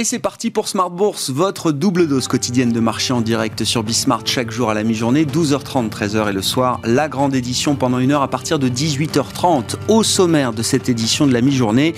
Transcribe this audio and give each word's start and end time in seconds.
Et 0.00 0.04
c'est 0.04 0.18
parti 0.18 0.50
pour 0.50 0.66
Smart 0.66 0.88
Bourse, 0.88 1.28
votre 1.28 1.72
double 1.72 2.08
dose 2.08 2.26
quotidienne 2.26 2.72
de 2.72 2.80
marché 2.80 3.12
en 3.12 3.20
direct 3.20 3.64
sur 3.64 3.82
Bismart 3.82 4.22
chaque 4.24 4.50
jour 4.50 4.70
à 4.70 4.74
la 4.74 4.82
mi-journée, 4.82 5.26
12h30, 5.26 5.90
13h 5.90 6.30
et 6.30 6.32
le 6.32 6.40
soir. 6.40 6.80
La 6.84 7.06
grande 7.10 7.34
édition 7.34 7.74
pendant 7.74 7.98
une 7.98 8.12
heure 8.12 8.22
à 8.22 8.28
partir 8.28 8.58
de 8.58 8.70
18h30 8.70 9.74
au 9.88 10.02
sommaire 10.02 10.54
de 10.54 10.62
cette 10.62 10.88
édition 10.88 11.26
de 11.26 11.34
la 11.34 11.42
mi-journée. 11.42 11.94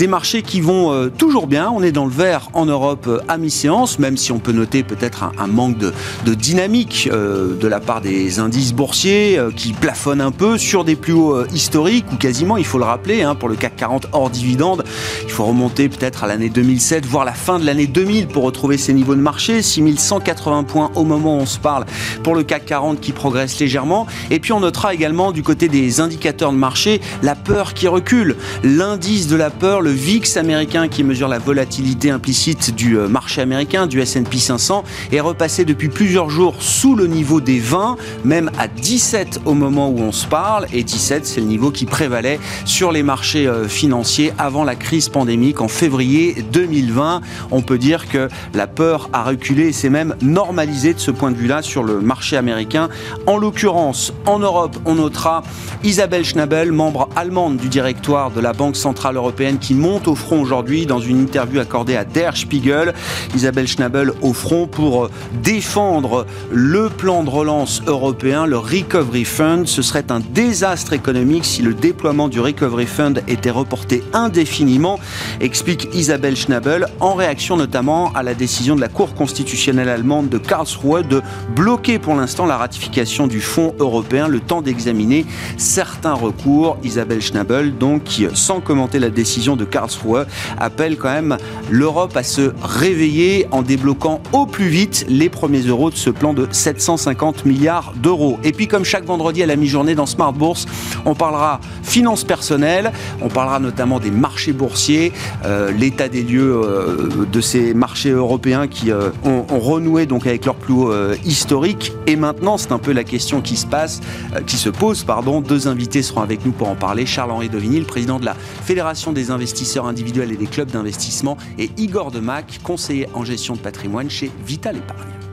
Des 0.00 0.08
marchés 0.08 0.42
qui 0.42 0.60
vont 0.60 0.92
euh, 0.92 1.10
toujours 1.10 1.46
bien. 1.46 1.70
On 1.70 1.80
est 1.84 1.92
dans 1.92 2.06
le 2.06 2.10
vert 2.10 2.48
en 2.54 2.66
Europe 2.66 3.06
euh, 3.06 3.20
à 3.28 3.38
mi-séance, 3.38 4.00
même 4.00 4.16
si 4.16 4.32
on 4.32 4.40
peut 4.40 4.50
noter 4.50 4.82
peut-être 4.82 5.22
un, 5.38 5.46
manque 5.46 5.78
de, 5.78 6.34
dynamique 6.34 7.08
euh, 7.12 7.56
de 7.56 7.68
la 7.68 7.78
part 7.78 8.00
des 8.00 8.40
indices 8.40 8.72
boursiers 8.72 9.38
qui 9.54 9.74
plafonnent 9.74 10.20
un 10.20 10.32
peu 10.32 10.58
sur 10.58 10.84
des 10.84 10.96
plus 10.96 11.12
hauts 11.12 11.46
historiques 11.54 12.06
ou 12.12 12.16
quasiment, 12.16 12.56
il 12.56 12.66
faut 12.66 12.78
le 12.78 12.84
rappeler, 12.84 13.22
hein, 13.22 13.36
pour 13.36 13.48
le 13.48 13.54
CAC 13.54 13.76
40 13.76 14.08
hors 14.10 14.28
dividende. 14.28 14.82
Il 15.22 15.30
faut 15.30 15.44
remonter 15.44 15.88
peut-être 15.88 16.24
à 16.24 16.26
l'année 16.26 16.48
2007, 16.48 17.06
voire 17.06 17.24
la 17.24 17.32
fin 17.44 17.58
de 17.58 17.66
l'année 17.66 17.86
2000 17.86 18.28
pour 18.28 18.44
retrouver 18.44 18.78
ces 18.78 18.94
niveaux 18.94 19.14
de 19.14 19.20
marché. 19.20 19.60
6180 19.60 20.64
points 20.64 20.90
au 20.94 21.04
moment 21.04 21.36
où 21.36 21.42
on 21.42 21.46
se 21.46 21.58
parle 21.58 21.84
pour 22.22 22.34
le 22.34 22.42
CAC 22.42 22.64
40 22.64 23.00
qui 23.00 23.12
progresse 23.12 23.60
légèrement. 23.60 24.06
Et 24.30 24.40
puis 24.40 24.54
on 24.54 24.60
notera 24.60 24.94
également 24.94 25.30
du 25.30 25.42
côté 25.42 25.68
des 25.68 26.00
indicateurs 26.00 26.52
de 26.52 26.56
marché 26.56 27.02
la 27.22 27.34
peur 27.34 27.74
qui 27.74 27.86
recule. 27.86 28.36
L'indice 28.62 29.26
de 29.26 29.36
la 29.36 29.50
peur, 29.50 29.82
le 29.82 29.90
VIX 29.90 30.38
américain 30.38 30.88
qui 30.88 31.04
mesure 31.04 31.28
la 31.28 31.38
volatilité 31.38 32.10
implicite 32.10 32.74
du 32.74 32.96
euh, 32.96 33.08
marché 33.08 33.42
américain, 33.42 33.86
du 33.86 34.00
S&P 34.00 34.38
500, 34.38 34.82
est 35.12 35.20
repassé 35.20 35.66
depuis 35.66 35.90
plusieurs 35.90 36.30
jours 36.30 36.54
sous 36.60 36.96
le 36.96 37.06
niveau 37.06 37.42
des 37.42 37.58
20, 37.58 37.96
même 38.24 38.50
à 38.58 38.68
17 38.68 39.42
au 39.44 39.52
moment 39.52 39.90
où 39.90 39.98
on 39.98 40.12
se 40.12 40.26
parle. 40.26 40.66
Et 40.72 40.82
17, 40.82 41.26
c'est 41.26 41.40
le 41.42 41.46
niveau 41.46 41.70
qui 41.70 41.84
prévalait 41.84 42.40
sur 42.64 42.90
les 42.90 43.02
marchés 43.02 43.46
euh, 43.46 43.68
financiers 43.68 44.32
avant 44.38 44.64
la 44.64 44.76
crise 44.76 45.10
pandémique 45.10 45.60
en 45.60 45.68
février 45.68 46.42
2020 46.50 47.20
on 47.50 47.62
peut 47.62 47.78
dire 47.78 48.08
que 48.08 48.28
la 48.54 48.66
peur 48.66 49.08
a 49.12 49.22
reculé 49.22 49.68
et 49.68 49.72
s'est 49.72 49.90
même 49.90 50.14
normalisé 50.22 50.94
de 50.94 50.98
ce 50.98 51.10
point 51.10 51.30
de 51.30 51.36
vue-là 51.36 51.62
sur 51.62 51.82
le 51.82 52.00
marché 52.00 52.36
américain. 52.36 52.88
En 53.26 53.36
l'occurrence, 53.36 54.12
en 54.26 54.38
Europe, 54.38 54.76
on 54.84 54.94
notera 54.94 55.42
Isabelle 55.82 56.24
Schnabel, 56.24 56.72
membre 56.72 57.08
allemande 57.16 57.56
du 57.56 57.68
directoire 57.68 58.30
de 58.30 58.40
la 58.40 58.52
Banque 58.52 58.76
Centrale 58.76 59.16
Européenne, 59.16 59.58
qui 59.58 59.74
monte 59.74 60.08
au 60.08 60.14
front 60.14 60.40
aujourd'hui 60.40 60.86
dans 60.86 61.00
une 61.00 61.20
interview 61.20 61.60
accordée 61.60 61.96
à 61.96 62.04
Der 62.04 62.36
Spiegel. 62.36 62.94
Isabelle 63.34 63.68
Schnabel 63.68 64.12
au 64.22 64.32
front 64.32 64.66
pour 64.66 65.10
défendre 65.42 66.26
le 66.50 66.88
plan 66.88 67.24
de 67.24 67.30
relance 67.30 67.82
européen, 67.86 68.46
le 68.46 68.58
Recovery 68.58 69.24
Fund. 69.24 69.66
Ce 69.66 69.82
serait 69.82 70.10
un 70.10 70.20
désastre 70.20 70.92
économique 70.92 71.44
si 71.44 71.62
le 71.62 71.74
déploiement 71.74 72.28
du 72.28 72.40
Recovery 72.40 72.86
Fund 72.86 73.22
était 73.28 73.50
reporté 73.50 74.02
indéfiniment, 74.12 74.98
explique 75.40 75.88
Isabelle 75.92 76.36
Schnabel 76.36 76.86
réaction 77.14 77.56
notamment 77.56 78.12
à 78.12 78.22
la 78.22 78.34
décision 78.34 78.76
de 78.76 78.80
la 78.80 78.88
Cour 78.88 79.14
constitutionnelle 79.14 79.88
allemande 79.88 80.28
de 80.28 80.38
Karlsruhe 80.38 81.06
de 81.06 81.22
bloquer 81.54 81.98
pour 81.98 82.14
l'instant 82.14 82.46
la 82.46 82.56
ratification 82.56 83.26
du 83.26 83.40
Fonds 83.40 83.74
européen, 83.78 84.28
le 84.28 84.40
temps 84.40 84.62
d'examiner 84.62 85.26
certains 85.56 86.14
recours. 86.14 86.76
Isabelle 86.82 87.20
Schnabel, 87.20 87.76
donc, 87.76 88.04
qui, 88.04 88.26
sans 88.34 88.60
commenter 88.60 88.98
la 88.98 89.10
décision 89.10 89.56
de 89.56 89.64
Karlsruhe, 89.64 90.26
appelle 90.58 90.96
quand 90.96 91.12
même 91.12 91.36
l'Europe 91.70 92.16
à 92.16 92.22
se 92.22 92.52
réveiller 92.62 93.46
en 93.50 93.62
débloquant 93.62 94.20
au 94.32 94.46
plus 94.46 94.68
vite 94.68 95.06
les 95.08 95.28
premiers 95.28 95.62
euros 95.62 95.90
de 95.90 95.96
ce 95.96 96.10
plan 96.10 96.34
de 96.34 96.46
750 96.50 97.44
milliards 97.44 97.92
d'euros. 97.96 98.38
Et 98.44 98.52
puis, 98.52 98.68
comme 98.68 98.84
chaque 98.84 99.04
vendredi 99.04 99.42
à 99.42 99.46
la 99.46 99.56
mi-journée 99.56 99.94
dans 99.94 100.06
Smart 100.06 100.32
Bourse, 100.32 100.66
on 101.04 101.14
parlera 101.14 101.60
finances 101.82 102.24
personnelles, 102.24 102.92
on 103.20 103.28
parlera 103.28 103.60
notamment 103.60 104.00
des 104.00 104.10
marchés 104.10 104.52
boursiers, 104.52 105.12
euh, 105.44 105.70
l'état 105.72 106.08
des 106.08 106.22
lieux 106.22 106.62
euh, 106.64 107.03
de 107.08 107.40
ces 107.40 107.74
marchés 107.74 108.10
européens 108.10 108.66
qui 108.66 108.90
euh, 108.90 109.10
ont, 109.24 109.44
renoué 109.58 110.06
donc 110.06 110.26
avec 110.26 110.44
leur 110.44 110.54
plus 110.54 110.74
haut 110.74 110.92
euh, 110.92 111.16
historique. 111.24 111.92
Et 112.06 112.16
maintenant, 112.16 112.58
c'est 112.58 112.72
un 112.72 112.78
peu 112.78 112.92
la 112.92 113.04
question 113.04 113.40
qui 113.40 113.56
se 113.56 113.66
euh, 113.66 114.72
pose, 114.72 115.04
pardon. 115.04 115.40
Deux 115.40 115.68
invités 115.68 116.02
seront 116.02 116.22
avec 116.22 116.44
nous 116.44 116.52
pour 116.52 116.68
en 116.68 116.76
parler. 116.76 117.06
Charles-Henri 117.06 117.48
Devigny, 117.48 117.78
le 117.78 117.86
président 117.86 118.18
de 118.18 118.24
la 118.24 118.34
Fédération 118.34 119.12
des 119.12 119.30
investisseurs 119.30 119.86
individuels 119.86 120.32
et 120.32 120.36
des 120.36 120.46
clubs 120.46 120.70
d'investissement, 120.70 121.36
et 121.58 121.70
Igor 121.76 122.10
Demac, 122.10 122.60
conseiller 122.62 123.08
en 123.14 123.24
gestion 123.24 123.54
de 123.54 123.60
patrimoine 123.60 124.10
chez 124.10 124.30
Vital 124.46 124.76
Épargne. 124.76 125.23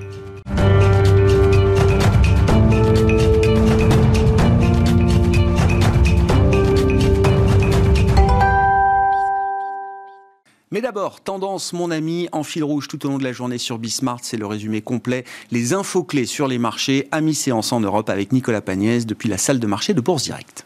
Mais 10.73 10.79
d'abord, 10.79 11.19
tendance, 11.19 11.73
mon 11.73 11.91
ami, 11.91 12.29
en 12.31 12.43
fil 12.43 12.63
rouge 12.63 12.87
tout 12.87 13.05
au 13.05 13.09
long 13.09 13.17
de 13.17 13.25
la 13.25 13.33
journée 13.33 13.57
sur 13.57 13.77
Bismart, 13.77 14.19
c'est 14.21 14.37
le 14.37 14.45
résumé 14.45 14.81
complet. 14.81 15.25
Les 15.51 15.73
infos 15.73 16.05
clés 16.05 16.25
sur 16.25 16.47
les 16.47 16.59
marchés 16.59 17.09
à 17.11 17.19
mi-séance 17.19 17.73
en 17.73 17.81
Europe 17.81 18.09
avec 18.09 18.31
Nicolas 18.31 18.61
Pagnès 18.61 19.05
depuis 19.05 19.27
la 19.27 19.37
salle 19.37 19.59
de 19.59 19.67
marché 19.67 19.93
de 19.93 19.99
Bourse 19.99 20.23
Direct. 20.23 20.65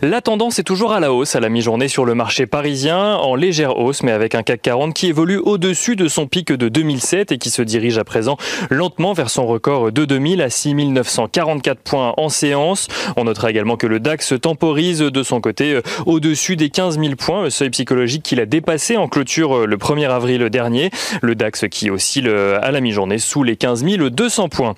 La 0.00 0.20
tendance 0.20 0.60
est 0.60 0.64
toujours 0.64 0.92
à 0.92 1.00
la 1.00 1.12
hausse 1.12 1.34
à 1.34 1.40
la 1.40 1.48
mi-journée 1.48 1.88
sur 1.88 2.04
le 2.04 2.14
marché 2.14 2.46
parisien, 2.46 3.16
en 3.16 3.34
légère 3.34 3.78
hausse, 3.78 4.04
mais 4.04 4.12
avec 4.12 4.36
un 4.36 4.44
CAC 4.44 4.62
40 4.62 4.94
qui 4.94 5.08
évolue 5.08 5.38
au-dessus 5.38 5.96
de 5.96 6.06
son 6.06 6.28
pic 6.28 6.52
de 6.52 6.68
2007 6.68 7.32
et 7.32 7.38
qui 7.38 7.50
se 7.50 7.62
dirige 7.62 7.98
à 7.98 8.04
présent 8.04 8.36
lentement 8.70 9.12
vers 9.12 9.28
son 9.28 9.44
record 9.44 9.90
de 9.90 10.04
2000 10.04 10.40
à 10.40 10.50
6944 10.50 11.80
points 11.80 12.14
en 12.16 12.28
séance. 12.28 12.86
On 13.16 13.24
notera 13.24 13.50
également 13.50 13.76
que 13.76 13.88
le 13.88 13.98
DAX 13.98 14.34
temporise 14.40 15.00
de 15.00 15.22
son 15.24 15.40
côté 15.40 15.74
euh, 15.74 15.82
au-dessus 16.06 16.54
des 16.54 16.70
15 16.70 17.00
000 17.00 17.16
points, 17.16 17.50
seuil 17.50 17.70
psychologique 17.70 18.22
qu'il 18.22 18.38
a 18.38 18.46
dépassé 18.46 18.96
en 18.96 19.08
clôture 19.08 19.56
euh, 19.56 19.66
le 19.66 19.76
1er 19.78 20.08
avril 20.08 20.48
dernier. 20.48 20.90
Le 21.22 21.34
DAX 21.34 21.64
qui 21.68 21.90
oscille 21.90 22.28
euh, 22.28 22.60
à 22.62 22.70
la 22.70 22.80
mi-journée 22.80 23.18
sous 23.18 23.42
les 23.42 23.56
15 23.56 23.84
200 23.84 24.48
points. 24.48 24.74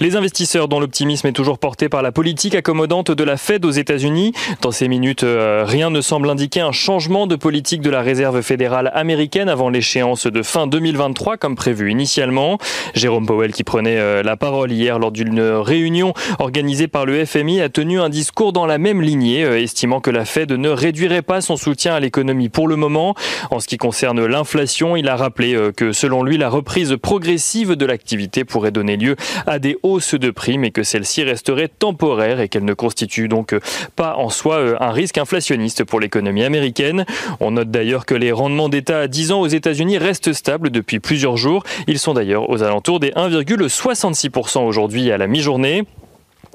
Les 0.00 0.16
investisseurs 0.16 0.68
dont 0.68 0.80
l'optimisme 0.80 1.26
est 1.26 1.32
toujours 1.32 1.58
porté 1.58 1.90
par 1.90 2.00
la 2.00 2.12
politique 2.12 2.54
accommodante 2.54 3.10
de 3.10 3.24
la 3.24 3.36
Fed 3.36 3.66
aux 3.66 3.70
États-Unis 3.70 4.32
dans 4.60 4.70
ces 4.70 4.88
minutes, 4.88 5.24
euh, 5.24 5.64
rien 5.66 5.90
ne 5.90 6.00
semble 6.00 6.28
indiquer 6.28 6.60
un 6.60 6.72
changement 6.72 7.26
de 7.26 7.36
politique 7.36 7.80
de 7.80 7.90
la 7.90 8.02
Réserve 8.02 8.42
fédérale 8.42 8.90
américaine 8.94 9.48
avant 9.48 9.68
l'échéance 9.68 10.26
de 10.26 10.42
fin 10.42 10.66
2023 10.66 11.36
comme 11.36 11.54
prévu 11.54 11.90
initialement. 11.90 12.58
Jérôme 12.94 13.26
Powell 13.26 13.52
qui 13.52 13.64
prenait 13.64 13.98
euh, 13.98 14.22
la 14.22 14.36
parole 14.36 14.72
hier 14.72 14.98
lors 14.98 15.12
d'une 15.12 15.40
réunion 15.40 16.14
organisée 16.38 16.88
par 16.88 17.06
le 17.06 17.24
FMI 17.24 17.60
a 17.60 17.68
tenu 17.68 18.00
un 18.00 18.08
discours 18.08 18.52
dans 18.52 18.66
la 18.66 18.78
même 18.78 19.00
lignée, 19.00 19.44
euh, 19.44 19.60
estimant 19.60 20.00
que 20.00 20.10
la 20.10 20.24
Fed 20.24 20.52
ne 20.52 20.68
réduirait 20.68 21.22
pas 21.22 21.40
son 21.40 21.56
soutien 21.56 21.94
à 21.94 22.00
l'économie 22.00 22.48
pour 22.48 22.68
le 22.68 22.76
moment. 22.76 23.14
En 23.50 23.60
ce 23.60 23.68
qui 23.68 23.76
concerne 23.76 24.24
l'inflation, 24.24 24.96
il 24.96 25.08
a 25.08 25.16
rappelé 25.16 25.70
que 25.76 25.92
selon 25.92 26.22
lui, 26.22 26.36
la 26.36 26.48
reprise 26.48 26.96
progressive 27.00 27.72
de 27.72 27.86
l'activité 27.86 28.44
pourrait 28.44 28.70
donner 28.70 28.96
lieu 28.96 29.16
à 29.46 29.58
des 29.58 29.76
hausses 29.82 30.14
de 30.14 30.30
prix, 30.30 30.58
mais 30.58 30.70
que 30.70 30.82
celle-ci 30.82 31.22
resterait 31.22 31.68
temporaire 31.68 32.40
et 32.40 32.48
qu'elle 32.48 32.64
ne 32.64 32.74
constitue 32.74 33.28
donc 33.28 33.54
pas 33.96 34.16
en 34.16 34.30
euh, 34.52 34.76
un 34.80 34.92
risque 34.92 35.18
inflationniste 35.18 35.84
pour 35.84 36.00
l'économie 36.00 36.44
américaine. 36.44 37.04
On 37.40 37.52
note 37.52 37.70
d'ailleurs 37.70 38.06
que 38.06 38.14
les 38.14 38.32
rendements 38.32 38.68
d'État 38.68 39.00
à 39.00 39.08
10 39.08 39.32
ans 39.32 39.40
aux 39.40 39.46
États-Unis 39.46 39.98
restent 39.98 40.32
stables 40.32 40.70
depuis 40.70 41.00
plusieurs 41.00 41.36
jours. 41.36 41.64
Ils 41.86 41.98
sont 41.98 42.14
d'ailleurs 42.14 42.50
aux 42.50 42.62
alentours 42.62 43.00
des 43.00 43.10
1,66% 43.10 44.64
aujourd'hui 44.64 45.10
à 45.10 45.18
la 45.18 45.26
mi-journée. 45.26 45.84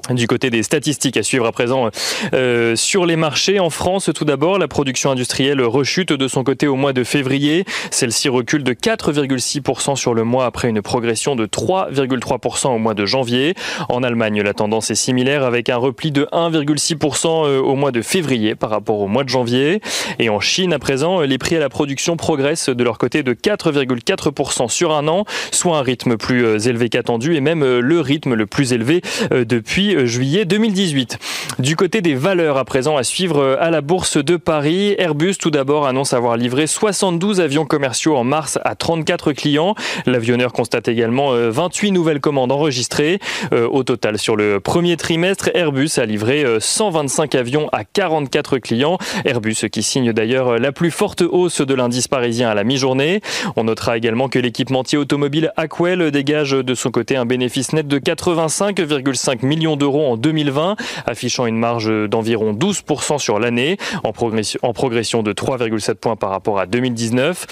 Du 0.08 0.26
côté 0.26 0.50
des 0.50 0.62
statistiques 0.62 1.16
à 1.18 1.22
suivre 1.22 1.46
à 1.46 1.52
présent 1.52 1.90
euh, 2.32 2.74
sur 2.74 3.06
les 3.06 3.16
marchés 3.16 3.60
en 3.60 3.70
France, 3.70 4.10
tout 4.14 4.24
d'abord, 4.24 4.58
la 4.58 4.66
production 4.66 5.10
industrielle 5.10 5.60
rechute 5.60 6.12
de 6.12 6.26
son 6.26 6.42
côté 6.42 6.66
au 6.66 6.74
mois 6.74 6.92
de 6.92 7.04
février. 7.04 7.64
Celle-ci 7.90 8.28
recule 8.28 8.64
de 8.64 8.72
4,6% 8.72 9.96
sur 9.96 10.14
le 10.14 10.24
mois 10.24 10.46
après 10.46 10.68
une 10.68 10.82
progression 10.82 11.36
de 11.36 11.46
3,3% 11.46 12.68
au 12.68 12.78
mois 12.78 12.94
de 12.94 13.04
janvier. 13.04 13.54
En 13.88 14.02
Allemagne, 14.02 14.42
la 14.42 14.54
tendance 14.54 14.90
est 14.90 14.96
similaire 14.96 15.44
avec 15.44 15.68
un 15.68 15.76
repli 15.76 16.10
de 16.10 16.26
1,6% 16.32 17.46
euh, 17.46 17.60
au 17.60 17.76
mois 17.76 17.92
de 17.92 18.02
février 18.02 18.54
par 18.54 18.70
rapport 18.70 18.98
au 19.00 19.06
mois 19.06 19.22
de 19.22 19.28
janvier. 19.28 19.80
Et 20.18 20.28
en 20.28 20.40
Chine, 20.40 20.72
à 20.72 20.78
présent, 20.78 21.20
les 21.20 21.38
prix 21.38 21.56
à 21.56 21.60
la 21.60 21.68
production 21.68 22.16
progressent 22.16 22.70
de 22.70 22.82
leur 22.82 22.98
côté 22.98 23.22
de 23.22 23.34
4,4% 23.34 24.68
sur 24.68 24.92
un 24.92 25.06
an, 25.06 25.24
soit 25.52 25.76
un 25.76 25.82
rythme 25.82 26.16
plus 26.16 26.44
euh, 26.44 26.58
élevé 26.58 26.88
qu'attendu 26.88 27.36
et 27.36 27.40
même 27.40 27.62
le 27.62 28.00
rythme 28.00 28.34
le 28.34 28.46
plus 28.46 28.72
élevé 28.72 29.02
depuis 29.30 29.89
euh, 29.94 30.06
juillet 30.06 30.44
2018. 30.44 31.18
Du 31.58 31.76
côté 31.76 32.00
des 32.00 32.14
valeurs 32.14 32.56
à 32.56 32.64
présent 32.64 32.96
à 32.96 33.02
suivre 33.02 33.38
euh, 33.38 33.56
à 33.60 33.70
la 33.70 33.80
bourse 33.80 34.16
de 34.16 34.36
Paris, 34.36 34.94
Airbus 34.98 35.34
tout 35.38 35.50
d'abord 35.50 35.86
annonce 35.86 36.12
avoir 36.12 36.36
livré 36.36 36.66
72 36.66 37.40
avions 37.40 37.64
commerciaux 37.64 38.16
en 38.16 38.24
mars 38.24 38.58
à 38.64 38.74
34 38.74 39.32
clients. 39.32 39.74
L'avionneur 40.06 40.52
constate 40.52 40.88
également 40.88 41.32
28 41.32 41.88
euh, 41.88 41.92
nouvelles 41.92 42.20
commandes 42.20 42.52
enregistrées. 42.52 43.18
Au 43.52 43.82
total, 43.82 44.18
sur 44.18 44.36
le 44.36 44.60
premier 44.60 44.96
trimestre, 44.96 45.50
Airbus 45.54 45.90
a 45.98 46.06
livré 46.06 46.44
125 46.58 47.34
avions 47.34 47.68
à 47.72 47.84
44 47.84 48.58
clients. 48.58 48.98
Airbus 49.24 49.68
qui 49.70 49.82
signe 49.82 50.12
d'ailleurs 50.12 50.58
la 50.58 50.72
plus 50.72 50.90
forte 50.90 51.22
hausse 51.22 51.60
de 51.60 51.74
l'indice 51.74 52.08
parisien 52.08 52.48
à 52.48 52.54
la 52.54 52.64
mi-journée. 52.64 53.20
On 53.56 53.64
notera 53.64 53.96
également 53.96 54.28
que 54.28 54.38
l'équipementier 54.38 54.98
automobile 54.98 55.52
Aquel 55.56 56.10
dégage 56.10 56.52
de 56.52 56.74
son 56.74 56.90
côté 56.90 57.16
un 57.16 57.26
bénéfice 57.26 57.72
net 57.72 57.86
de 57.86 57.98
85,5 57.98 59.44
millions 59.44 59.76
d'euros 59.76 59.79
en 59.86 60.16
2020, 60.16 60.76
affichant 61.06 61.46
une 61.46 61.56
marge 61.56 61.90
d'environ 62.08 62.52
12% 62.52 63.18
sur 63.18 63.38
l'année, 63.38 63.76
en 64.02 64.12
progression, 64.12 65.22
de 65.22 65.32
3,7 65.32 65.94
points 65.94 66.16
par 66.16 66.30
rapport 66.30 66.58
à 66.58 66.66
2019. 66.66 67.46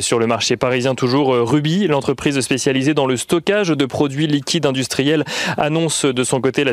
sur 0.00 0.18
le 0.18 0.26
marché 0.26 0.56
parisien 0.56 0.94
toujours, 0.94 1.34
Ruby, 1.34 1.86
l'entreprise 1.86 2.40
spécialisée 2.40 2.94
dans 2.94 3.06
le 3.06 3.16
stockage 3.16 3.68
de 3.68 3.86
produits 3.86 4.26
liquides 4.26 4.66
industriels, 4.66 5.24
annonce 5.56 6.04
de 6.04 6.24
son 6.24 6.40
côté 6.40 6.64
la, 6.64 6.72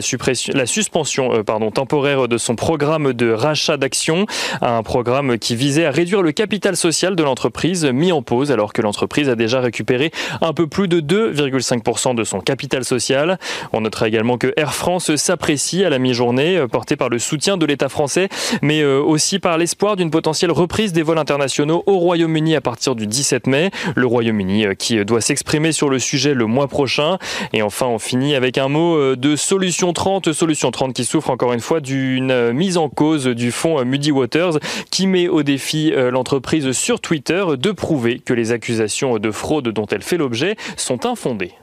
la 0.53 0.65
suspension 0.65 1.43
pardon, 1.43 1.71
temporaire 1.71 2.27
de 2.27 2.37
son 2.37 2.55
programme 2.55 3.13
de 3.13 3.31
rachat 3.31 3.77
d'actions, 3.77 4.25
un 4.61 4.83
programme 4.83 5.37
qui 5.37 5.55
visait 5.55 5.85
à 5.85 5.91
réduire 5.91 6.21
le 6.21 6.31
capital 6.31 6.77
social 6.77 7.15
de 7.15 7.23
l'entreprise 7.23 7.85
mis 7.85 8.11
en 8.11 8.21
pause 8.21 8.51
alors 8.51 8.73
que 8.73 8.81
l'entreprise 8.81 9.29
a 9.29 9.35
déjà 9.35 9.59
récupéré 9.59 10.11
un 10.41 10.53
peu 10.53 10.67
plus 10.67 10.87
de 10.87 11.01
2,5% 11.01 12.15
de 12.15 12.23
son 12.23 12.39
capital 12.39 12.83
social. 12.85 13.39
On 13.73 13.81
notera 13.81 14.07
également 14.07 14.37
que 14.37 14.53
Air 14.57 14.73
France 14.75 15.15
s'apprécie 15.15 15.83
à 15.83 15.89
la 15.89 15.99
mi-journée, 15.99 16.57
euh, 16.57 16.67
porté 16.67 16.95
par 16.95 17.09
le 17.09 17.17
soutien 17.17 17.57
de 17.57 17.65
l'État 17.65 17.89
français, 17.89 18.29
mais 18.61 18.81
euh, 18.81 18.99
aussi 18.99 19.39
par 19.39 19.57
l'espoir 19.57 19.95
d'une 19.95 20.11
potentielle 20.11 20.51
reprise 20.51 20.93
des 20.93 21.01
vols 21.01 21.17
internationaux 21.17 21.83
au 21.85 21.97
Royaume-Uni 21.97 22.55
à 22.55 22.61
partir 22.61 22.95
du 22.95 23.07
17 23.07 23.47
mai. 23.47 23.71
Le 23.95 24.05
Royaume-Uni 24.05 24.65
euh, 24.65 24.73
qui 24.73 25.03
doit 25.05 25.21
s'exprimer 25.21 25.71
sur 25.71 25.89
le 25.89 25.99
sujet 25.99 26.33
le 26.33 26.45
mois 26.45 26.67
prochain. 26.67 27.17
Et 27.53 27.61
enfin, 27.61 27.87
on 27.87 27.99
finit 27.99 28.35
avec 28.35 28.57
un 28.57 28.67
mot 28.67 29.15
de 29.15 29.35
Solution 29.35 29.93
30. 29.93 30.33
Solution 30.33 30.71
30 30.71 30.93
qui 30.93 31.05
souffre 31.05 31.29
encore 31.29 31.53
une 31.53 31.61
fois 31.61 31.79
d'une 31.79 32.51
mise 32.51 32.77
en 32.77 32.89
cause 32.89 33.25
du 33.25 33.51
fonds 33.51 33.83
Muddy 33.83 34.11
Waters 34.11 34.59
qui 34.91 35.07
met 35.07 35.27
au 35.27 35.43
défi 35.43 35.91
l'entreprise 35.91 36.71
sur 36.71 36.99
Twitter 36.99 37.43
de 37.57 37.71
prouver 37.71 38.19
que 38.19 38.33
les 38.33 38.51
accusations 38.51 39.17
de 39.17 39.31
fraude 39.31 39.69
dont 39.69 39.85
elle 39.87 40.03
fait 40.03 40.17
l'objet 40.17 40.55
sont 40.75 41.05
infondées. 41.05 41.53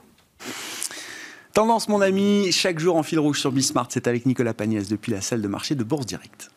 Tendance, 1.52 1.87
mon 1.90 2.00
ami, 2.00 2.50
chaque 2.50 2.78
jour 2.78 2.96
en 2.96 3.02
fil 3.02 3.19
rouge 3.19 3.38
sur 3.38 3.52
Bismart, 3.52 3.88
c'est 3.90 4.06
avec 4.06 4.25
Nicolas 4.25 4.54
Pagnès 4.54 4.88
depuis 4.88 5.12
la 5.12 5.20
salle 5.20 5.43
de 5.43 5.49
marché 5.49 5.75
de 5.75 5.84
Bourse 5.84 6.06
Direct. 6.06 6.50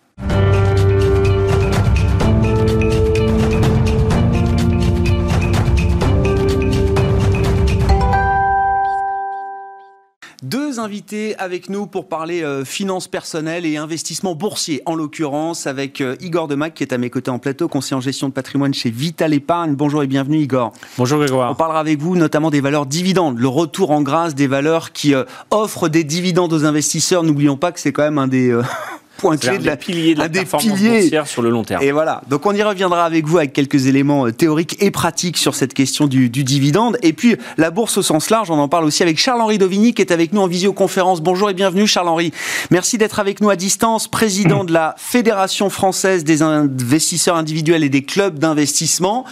Deux 10.46 10.80
invités 10.80 11.36
avec 11.40 11.70
nous 11.70 11.88
pour 11.88 12.08
parler 12.08 12.44
euh, 12.44 12.64
finances 12.66 13.08
personnelles 13.08 13.66
et 13.66 13.78
investissements 13.78 14.36
boursiers, 14.36 14.84
en 14.86 14.94
l'occurrence 14.94 15.66
avec 15.66 16.02
euh, 16.02 16.16
Igor 16.22 16.48
Demac 16.48 16.76
qui 16.76 16.84
est 16.84 16.94
à 16.94 17.00
mes 17.00 17.10
côtés 17.10 17.32
en 17.32 17.40
plateau, 17.40 17.68
conseiller 17.68 17.98
en 17.98 18.02
gestion 18.02 18.30
de 18.30 18.34
patrimoine 18.34 18.72
chez 18.72 18.92
Vital 18.92 19.34
Épargne. 19.34 19.74
Bonjour 19.74 20.04
et 20.04 20.08
bienvenue 20.08 20.38
Igor. 20.38 20.72
Bonjour 21.00 21.18
Grégoire. 21.18 21.50
On 21.50 21.56
parlera 21.56 21.80
avec 21.80 22.00
vous 22.00 22.16
notamment 22.16 22.52
des 22.52 22.62
valeurs 22.62 22.86
dividendes, 22.86 23.40
le 23.40 23.48
retour 23.48 23.90
en 23.90 24.04
grâce 24.04 24.36
des 24.36 24.46
valeurs 24.46 24.92
qui 24.92 25.16
euh, 25.16 25.24
offrent 25.50 25.90
des 25.90 26.04
dividendes 26.04 26.54
aux 26.54 26.64
investisseurs. 26.64 27.24
N'oublions 27.24 27.58
pas 27.58 27.72
que 27.72 27.80
c'est 27.80 27.92
quand 27.92 28.04
même 28.04 28.20
un 28.20 28.28
des 28.28 28.56
point 29.26 29.38
clé 29.38 29.58
de 29.58 29.66
la, 29.66 29.78
pilier 29.78 30.14
de 30.14 30.20
la 30.20 30.30
performance 30.30 30.80
boursière 30.80 31.28
sur 31.28 31.42
le 31.42 31.50
long 31.50 31.64
terme. 31.64 31.82
Et 31.82 31.92
voilà. 31.92 32.22
Donc 32.30 32.46
on 32.46 32.54
y 32.54 32.62
reviendra 32.62 33.06
avec 33.06 33.26
vous 33.26 33.38
avec 33.38 33.54
quelques 33.54 33.88
éléments 33.88 34.28
euh, 34.28 34.32
théoriques 34.32 34.78
et 34.82 34.92
pratiques 34.92 35.38
sur 35.38 35.56
cette 35.56 35.74
question 35.74 36.08
du, 36.08 36.30
dividende. 36.30 36.98
Et 37.02 37.14
puis 37.14 37.36
la 37.58 37.72
bourse 37.72 37.98
au 37.98 38.02
sens 38.04 38.30
large, 38.30 38.52
on 38.52 38.60
en 38.60 38.68
parle 38.68 38.86
aussi 38.86 39.02
avec 39.02 39.18
Charles-Henri 39.18 39.58
Dovigny 39.58 39.94
qui 39.94 40.02
est 40.02 40.12
avec 40.12 40.32
nous 40.34 40.42
en 40.42 40.48
visioconférence. 40.48 41.22
Bonjour 41.22 41.50
et 41.50 41.54
bienvenue 41.54 41.88
Charles-Henri. 41.88 42.32
Merci 42.70 42.98
d'être 42.98 43.20
avec 43.20 43.42
nous 43.42 43.50
à 43.50 43.56
distance, 43.56 44.08
président 44.08 44.64
de 44.64 44.74
la 44.74 44.94
Fédération 44.98 45.70
française 45.70 46.24
des 46.24 46.42
investisseurs 46.42 47.36
individuels 47.36 47.84
et 47.84 47.90
des 47.90 48.04
clubs 48.04 48.38
d'investissement. 48.38 49.26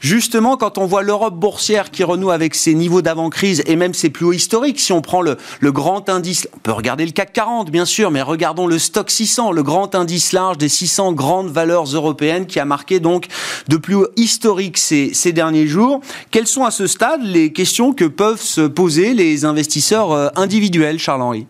Justement, 0.00 0.56
quand 0.56 0.78
on 0.78 0.86
voit 0.86 1.02
l'Europe 1.02 1.34
boursière 1.34 1.90
qui 1.90 2.02
renoue 2.02 2.30
avec 2.30 2.54
ses 2.54 2.74
niveaux 2.74 3.02
d'avant-crise 3.02 3.62
et 3.66 3.76
même 3.76 3.94
ses 3.94 4.10
plus 4.10 4.26
hauts 4.26 4.32
historiques, 4.32 4.80
si 4.80 4.92
on 4.92 5.02
prend 5.02 5.20
le, 5.22 5.36
le 5.60 5.72
grand 5.72 6.08
indice, 6.08 6.48
on 6.54 6.58
peut 6.58 6.72
regarder 6.72 7.06
le 7.06 7.12
CAC 7.12 7.32
40 7.32 7.70
bien 7.70 7.84
sûr, 7.84 8.10
mais 8.10 8.22
regardons 8.22 8.66
le 8.66 8.78
stock 8.78 9.10
600 9.10 9.35
le 9.36 9.62
grand 9.62 9.94
indice 9.94 10.32
large 10.32 10.58
des 10.58 10.68
600 10.68 11.12
grandes 11.12 11.48
valeurs 11.48 11.84
européennes 11.84 12.46
qui 12.46 12.58
a 12.58 12.64
marqué 12.64 13.00
donc 13.00 13.26
de 13.68 13.76
plus 13.76 13.94
haut 13.94 14.08
historique 14.16 14.78
ces, 14.78 15.12
ces 15.14 15.32
derniers 15.32 15.66
jours. 15.66 16.00
Quelles 16.30 16.46
sont 16.46 16.64
à 16.64 16.70
ce 16.70 16.86
stade 16.86 17.22
les 17.22 17.52
questions 17.52 17.92
que 17.92 18.04
peuvent 18.04 18.40
se 18.40 18.62
poser 18.62 19.14
les 19.14 19.44
investisseurs 19.44 20.12
euh, 20.12 20.28
individuels, 20.36 20.98
Charles-Henri? 20.98 21.46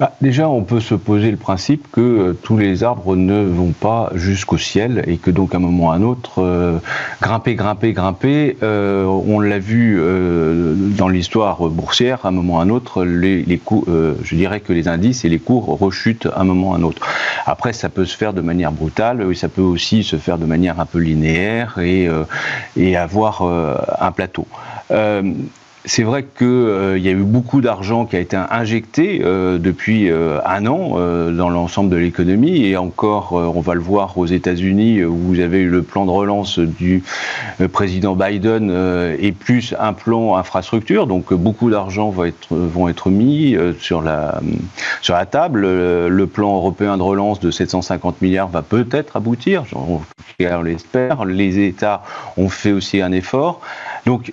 Bah, 0.00 0.12
déjà, 0.20 0.48
on 0.48 0.62
peut 0.62 0.78
se 0.78 0.94
poser 0.94 1.32
le 1.32 1.36
principe 1.36 1.88
que 1.90 2.00
euh, 2.00 2.32
tous 2.32 2.56
les 2.56 2.84
arbres 2.84 3.16
ne 3.16 3.42
vont 3.42 3.72
pas 3.72 4.10
jusqu'au 4.14 4.56
ciel 4.56 5.02
et 5.08 5.16
que 5.16 5.32
donc 5.32 5.54
à 5.54 5.56
un 5.56 5.60
moment 5.60 5.88
ou 5.88 5.90
à 5.90 5.94
un 5.94 6.02
autre, 6.02 6.40
euh, 6.40 6.78
grimper, 7.20 7.56
grimper, 7.56 7.92
grimper, 7.92 8.56
euh, 8.62 9.04
on 9.04 9.40
l'a 9.40 9.58
vu 9.58 10.00
dans 10.96 11.08
l'histoire 11.08 11.68
boursière, 11.68 12.20
à 12.24 12.28
un 12.28 12.30
moment 12.30 12.56
ou 12.56 12.60
à 12.60 12.62
un 12.62 12.68
autre, 12.68 13.04
les, 13.04 13.44
je 13.44 14.34
dirais 14.36 14.60
que 14.60 14.72
les 14.72 14.86
indices 14.86 15.24
et 15.24 15.28
les 15.28 15.40
cours 15.40 15.66
rechutent 15.78 16.26
à 16.26 16.42
un 16.42 16.44
moment 16.44 16.70
ou 16.70 16.74
à 16.74 16.76
un 16.76 16.82
autre. 16.84 17.04
Après, 17.46 17.72
ça 17.72 17.88
peut 17.88 18.04
se 18.04 18.16
faire 18.16 18.32
de 18.32 18.40
manière 18.40 18.70
brutale, 18.70 19.26
et 19.28 19.34
ça 19.34 19.48
peut 19.48 19.62
aussi 19.62 20.04
se 20.04 20.16
faire 20.16 20.38
de 20.38 20.46
manière 20.46 20.78
un 20.78 20.86
peu 20.86 20.98
linéaire 20.98 21.78
et, 21.78 22.08
et 22.76 22.96
avoir 22.96 23.42
un 23.42 24.12
plateau 24.12 24.46
c'est 25.84 26.02
vrai 26.02 26.24
qu'il 26.24 26.46
euh, 26.46 26.98
y 26.98 27.08
a 27.08 27.12
eu 27.12 27.22
beaucoup 27.22 27.60
d'argent 27.60 28.04
qui 28.04 28.16
a 28.16 28.18
été 28.18 28.36
injecté 28.36 29.20
euh, 29.22 29.58
depuis 29.58 30.10
euh, 30.10 30.38
un 30.44 30.66
an 30.66 30.98
dans 31.30 31.48
l'ensemble 31.48 31.90
de 31.90 31.96
l'économie 31.96 32.64
et 32.66 32.76
encore, 32.76 33.32
on 33.32 33.60
va 33.60 33.74
le 33.74 33.80
voir 33.80 34.18
aux 34.18 34.26
États-Unis 34.26 35.04
où 35.04 35.16
vous 35.16 35.40
avez 35.40 35.58
eu 35.58 35.68
le 35.68 35.82
plan 35.82 36.04
de 36.04 36.10
relance 36.10 36.58
du 36.58 37.02
président 37.72 38.14
Biden 38.14 38.70
et 39.18 39.32
plus 39.32 39.74
un 39.78 39.92
plan 39.92 40.36
infrastructure. 40.36 41.06
Donc 41.06 41.32
beaucoup 41.32 41.70
d'argent 41.70 42.12
vont 42.50 42.88
être 42.88 43.10
mis 43.10 43.56
sur 43.80 44.02
la 44.02 44.40
sur 45.02 45.14
la 45.14 45.26
table. 45.26 45.62
Le 45.62 46.26
plan 46.26 46.56
européen 46.56 46.96
de 46.96 47.02
relance 47.02 47.40
de 47.40 47.50
750 47.50 48.22
milliards 48.22 48.48
va 48.48 48.62
peut-être 48.62 49.16
aboutir, 49.16 49.64
on 49.74 50.00
l'espère. 50.62 51.24
Les 51.24 51.66
États 51.66 52.02
ont 52.36 52.48
fait 52.48 52.72
aussi 52.72 53.00
un 53.00 53.12
effort. 53.12 53.60
Donc 54.06 54.32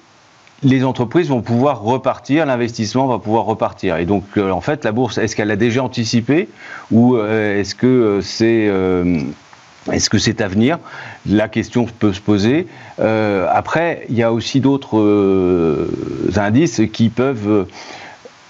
les 0.65 0.83
entreprises 0.83 1.29
vont 1.29 1.41
pouvoir 1.41 1.81
repartir, 1.81 2.45
l'investissement 2.45 3.05
va 3.05 3.19
pouvoir 3.19 3.45
repartir. 3.45 3.97
Et 3.97 4.05
donc, 4.05 4.23
euh, 4.37 4.49
en 4.49 4.61
fait, 4.61 4.83
la 4.83 4.91
bourse, 4.91 5.19
est-ce 5.19 5.35
qu'elle 5.35 5.51
a 5.51 5.55
déjà 5.55 5.83
anticipé 5.83 6.49
ou 6.91 7.15
euh, 7.15 7.59
est-ce 7.59 7.75
que 7.75 7.85
euh, 7.85 8.21
c'est 8.21 8.71
est-ce 9.91 10.09
que 10.09 10.17
c'est 10.17 10.41
à 10.41 10.47
venir? 10.47 10.79
La 11.27 11.47
question 11.47 11.85
peut 11.85 12.11
se 12.11 12.19
poser. 12.19 12.65
après, 12.97 14.07
il 14.09 14.15
y 14.15 14.23
a 14.23 14.33
aussi 14.33 14.59
d'autres 14.59 15.87
indices 16.37 16.81
qui 16.91 17.09
peuvent 17.09 17.67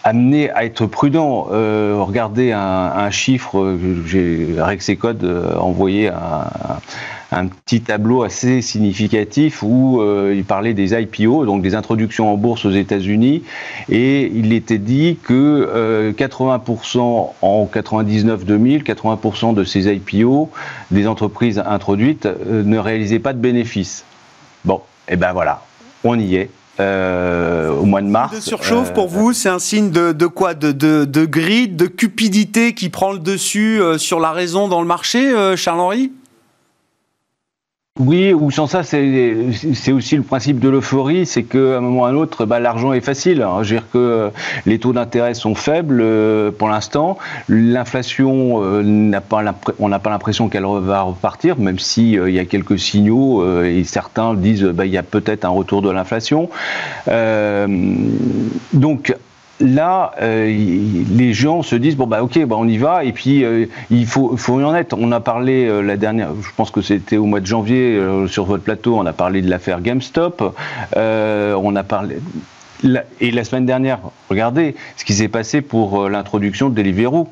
amener 0.05 0.49
à 0.51 0.63
être 0.63 0.85
prudent. 0.85 1.47
regardez 1.49 2.53
un, 2.53 3.11
chiffre 3.11 3.75
que 3.75 4.07
j'ai 4.07 4.55
Rexecode 4.57 5.25
envoyé 5.59 6.07
à, 6.07 6.79
un 7.31 7.47
petit 7.47 7.81
tableau 7.81 8.23
assez 8.23 8.61
significatif 8.61 9.63
où 9.63 10.01
euh, 10.01 10.33
il 10.35 10.45
parlait 10.45 10.73
des 10.73 10.93
IPO, 10.93 11.45
donc 11.45 11.61
des 11.61 11.75
introductions 11.75 12.31
en 12.31 12.37
bourse 12.37 12.65
aux 12.65 12.71
États-Unis, 12.71 13.43
et 13.89 14.31
il 14.33 14.53
était 14.53 14.77
dit 14.77 15.17
que 15.23 16.13
80% 16.17 16.97
euh, 16.97 17.01
en 17.41 17.69
99-2000, 17.73 18.83
80% 18.83 19.53
de 19.53 19.63
ces 19.63 19.91
IPO, 19.91 20.51
des 20.91 21.07
entreprises 21.07 21.61
introduites, 21.65 22.25
euh, 22.25 22.63
ne 22.63 22.77
réalisaient 22.77 23.19
pas 23.19 23.33
de 23.33 23.39
bénéfices. 23.39 24.05
Bon, 24.63 24.81
et 25.07 25.13
eh 25.13 25.15
ben 25.15 25.33
voilà, 25.33 25.61
on 26.03 26.19
y 26.19 26.35
est. 26.35 26.49
au 26.79 27.85
mois 27.85 28.01
de 28.01 28.07
mars. 28.07 28.35
De 28.35 28.41
surchauffe 28.41 28.93
pour 28.93 29.07
vous, 29.07 29.33
c'est 29.33 29.49
un 29.49 29.59
signe 29.59 29.91
de, 29.91 30.25
quoi 30.27 30.53
de, 30.53 30.71
de, 30.71 31.05
de, 31.05 31.25
grid, 31.25 31.75
de 31.75 31.85
cupidité 31.85 32.73
qui 32.73 32.89
prend 32.89 33.13
le 33.13 33.19
dessus 33.19 33.79
sur 33.97 34.19
la 34.19 34.31
raison 34.31 34.67
dans 34.67 34.81
le 34.81 34.87
marché, 34.87 35.55
Charles-Henri? 35.55 36.11
Oui, 37.97 38.33
ou 38.33 38.51
sans 38.51 38.67
ça, 38.67 38.83
c'est 38.83 39.91
aussi 39.93 40.17
le 40.17 40.23
principe 40.23 40.59
de 40.59 40.67
l'euphorie, 40.67 41.25
c'est 41.25 41.43
qu'à 41.43 41.77
un 41.77 41.79
moment 41.79 42.01
ou 42.01 42.05
à 42.05 42.09
un 42.09 42.15
autre, 42.15 42.45
bah, 42.45 42.59
l'argent 42.59 42.91
est 42.91 42.99
facile. 42.99 43.47
Je 43.61 43.69
veux 43.69 43.79
dire 43.79 43.89
que 43.89 43.97
euh, 43.97 44.29
les 44.65 44.79
taux 44.79 44.91
d'intérêt 44.91 45.33
sont 45.33 45.55
faibles 45.55 46.01
euh, 46.01 46.51
pour 46.51 46.67
l'instant. 46.67 47.17
L'inflation, 47.47 48.61
euh, 48.61 48.83
n'a 48.83 49.21
pas 49.21 49.41
on 49.79 49.87
n'a 49.87 49.99
pas 49.99 50.09
l'impression 50.09 50.49
qu'elle 50.49 50.65
va 50.65 51.03
repartir, 51.03 51.57
même 51.57 51.79
s'il 51.79 52.21
il 52.27 52.33
y 52.33 52.39
a 52.39 52.43
quelques 52.43 52.77
signaux 52.77 53.63
et 53.63 53.85
certains 53.85 54.33
disent 54.33 54.63
bah, 54.63 54.85
il 54.85 54.91
y 54.91 54.97
a 54.97 55.03
peut-être 55.03 55.45
un 55.45 55.49
retour 55.49 55.81
de 55.81 55.89
l'inflation. 55.89 56.49
donc 58.73 59.15
là, 59.59 60.13
euh, 60.21 60.45
les 60.45 61.33
gens 61.33 61.63
se 61.63 61.75
disent 61.75 61.95
bon 61.95 62.07
bah 62.07 62.23
ok, 62.23 62.45
bah 62.45 62.55
on 62.57 62.67
y 62.67 62.77
va 62.77 63.03
et 63.03 63.11
puis 63.11 63.43
euh, 63.43 63.65
il 63.89 64.05
faut, 64.05 64.35
faut 64.37 64.59
y 64.59 64.63
en 64.63 64.75
être. 64.75 64.95
On 64.99 65.11
a 65.11 65.19
parlé 65.19 65.65
euh, 65.65 65.81
la 65.81 65.97
dernière, 65.97 66.29
je 66.41 66.49
pense 66.55 66.71
que 66.71 66.81
c'était 66.81 67.17
au 67.17 67.25
mois 67.25 67.39
de 67.39 67.45
janvier 67.45 68.01
sur 68.27 68.45
votre 68.45 68.63
plateau, 68.63 68.97
on 68.97 69.05
a 69.05 69.13
parlé 69.13 69.41
de 69.41 69.49
l'affaire 69.49 69.81
GameStop, 69.81 70.55
on 70.95 71.75
a 71.75 71.83
parlé 71.83 72.17
et 73.19 73.31
la 73.31 73.43
semaine 73.43 73.65
dernière, 73.65 73.99
regardez 74.29 74.75
ce 74.97 75.05
qui 75.05 75.13
s'est 75.13 75.27
passé 75.27 75.61
pour 75.61 76.09
l'introduction 76.09 76.69
de 76.69 76.75
Deliveroo. 76.75 77.27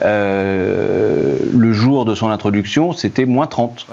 le 0.00 1.72
jour 1.72 2.04
de 2.04 2.14
son 2.14 2.28
introduction, 2.28 2.92
c'était 2.92 3.24
moins 3.24 3.46
30. 3.46 3.86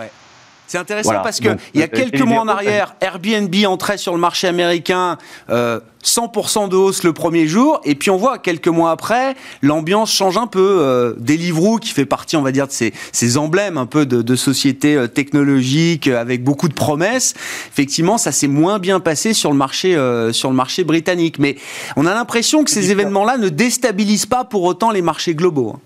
C'est 0.69 0.77
intéressant 0.77 1.21
parce 1.23 1.39
qu'il 1.39 1.57
y 1.73 1.81
a 1.81 1.87
quelques 1.87 2.21
mois 2.21 2.41
en 2.41 2.47
arrière, 2.47 2.93
Airbnb 3.01 3.53
entrait 3.65 3.97
sur 3.97 4.13
le 4.13 4.19
marché 4.19 4.47
américain. 4.47 5.17
100% 5.49 6.69
de 6.69 6.77
hausse 6.77 7.03
le 7.03 7.11
premier 7.11 7.45
jour, 7.45 7.81
et 7.83 7.93
puis 7.93 8.09
on 8.09 8.15
voit 8.15 8.37
quelques 8.37 8.69
mois 8.69 8.91
après, 8.91 9.35
l'ambiance 9.61 10.13
change 10.13 10.37
un 10.37 10.47
peu. 10.47 10.77
Euh, 10.79 11.13
Deliveroo, 11.17 11.77
qui 11.77 11.89
fait 11.89 12.05
partie, 12.05 12.37
on 12.37 12.41
va 12.41 12.53
dire, 12.53 12.67
de 12.67 12.71
ces, 12.71 12.93
ces 13.11 13.37
emblèmes 13.37 13.77
un 13.77 13.85
peu 13.85 14.05
de, 14.05 14.21
de 14.21 14.35
sociétés 14.35 15.07
technologiques 15.13 16.07
avec 16.07 16.43
beaucoup 16.43 16.69
de 16.69 16.73
promesses, 16.73 17.33
effectivement, 17.69 18.17
ça 18.17 18.31
s'est 18.31 18.47
moins 18.47 18.79
bien 18.79 19.01
passé 19.01 19.33
sur 19.33 19.51
le 19.51 19.57
marché, 19.57 19.93
sur 20.31 20.49
le 20.49 20.55
marché 20.55 20.83
britannique. 20.83 21.39
Mais 21.39 21.57
on 21.97 22.05
a 22.05 22.13
l'impression 22.13 22.63
que 22.63 22.71
ces 22.71 22.91
événements-là 22.91 23.37
ne 23.37 23.49
déstabilisent 23.49 24.25
pas 24.25 24.45
pour 24.45 24.63
autant 24.63 24.91
les 24.91 25.01
marchés 25.01 25.35
globaux. 25.35 25.79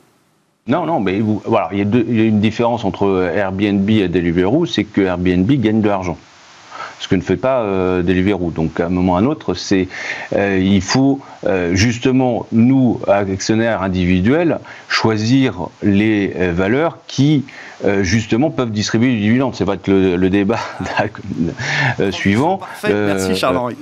Non, 0.68 0.86
non, 0.86 1.00
mais 1.00 1.20
voilà, 1.20 1.70
il 1.74 1.80
y, 1.80 1.82
a 1.82 1.86
il 1.86 2.18
y, 2.18 2.22
a 2.22 2.24
une 2.24 2.40
différence 2.40 2.86
entre 2.86 3.30
Airbnb 3.36 3.90
et 3.90 4.08
Deliveroo, 4.08 4.66
c'est 4.66 4.86
que 4.86 5.02
Airbnb 5.02 5.52
gagne 5.52 5.82
de 5.82 5.90
l'argent 5.90 6.18
ce 7.04 7.08
que 7.10 7.16
ne 7.16 7.22
fait 7.22 7.38
pas 7.38 7.62
euh, 7.62 8.02
Deliveroo. 8.02 8.52
Donc 8.52 8.80
à 8.80 8.86
un 8.86 8.90
moment 8.90 9.14
ou 9.14 9.16
à 9.16 9.20
un 9.20 9.26
autre, 9.26 9.54
c'est 9.54 9.88
euh, 10.36 10.58
il 10.58 10.82
faut 10.82 11.20
justement 11.74 12.46
nous 12.52 13.00
actionnaires 13.08 13.82
individuels 13.82 14.60
choisir 14.88 15.68
les 15.82 16.28
valeurs 16.52 17.00
qui 17.08 17.46
justement 18.02 18.50
peuvent 18.50 18.72
distribuer 18.72 19.12
du 19.12 19.20
dividende. 19.20 19.56
C'est 19.56 19.66
va 19.66 19.74
être 19.74 19.88
le, 19.88 20.30
débat 20.30 20.60
suivant. 22.12 22.60
Merci 22.84 23.36
Charles-Henri. 23.36 23.76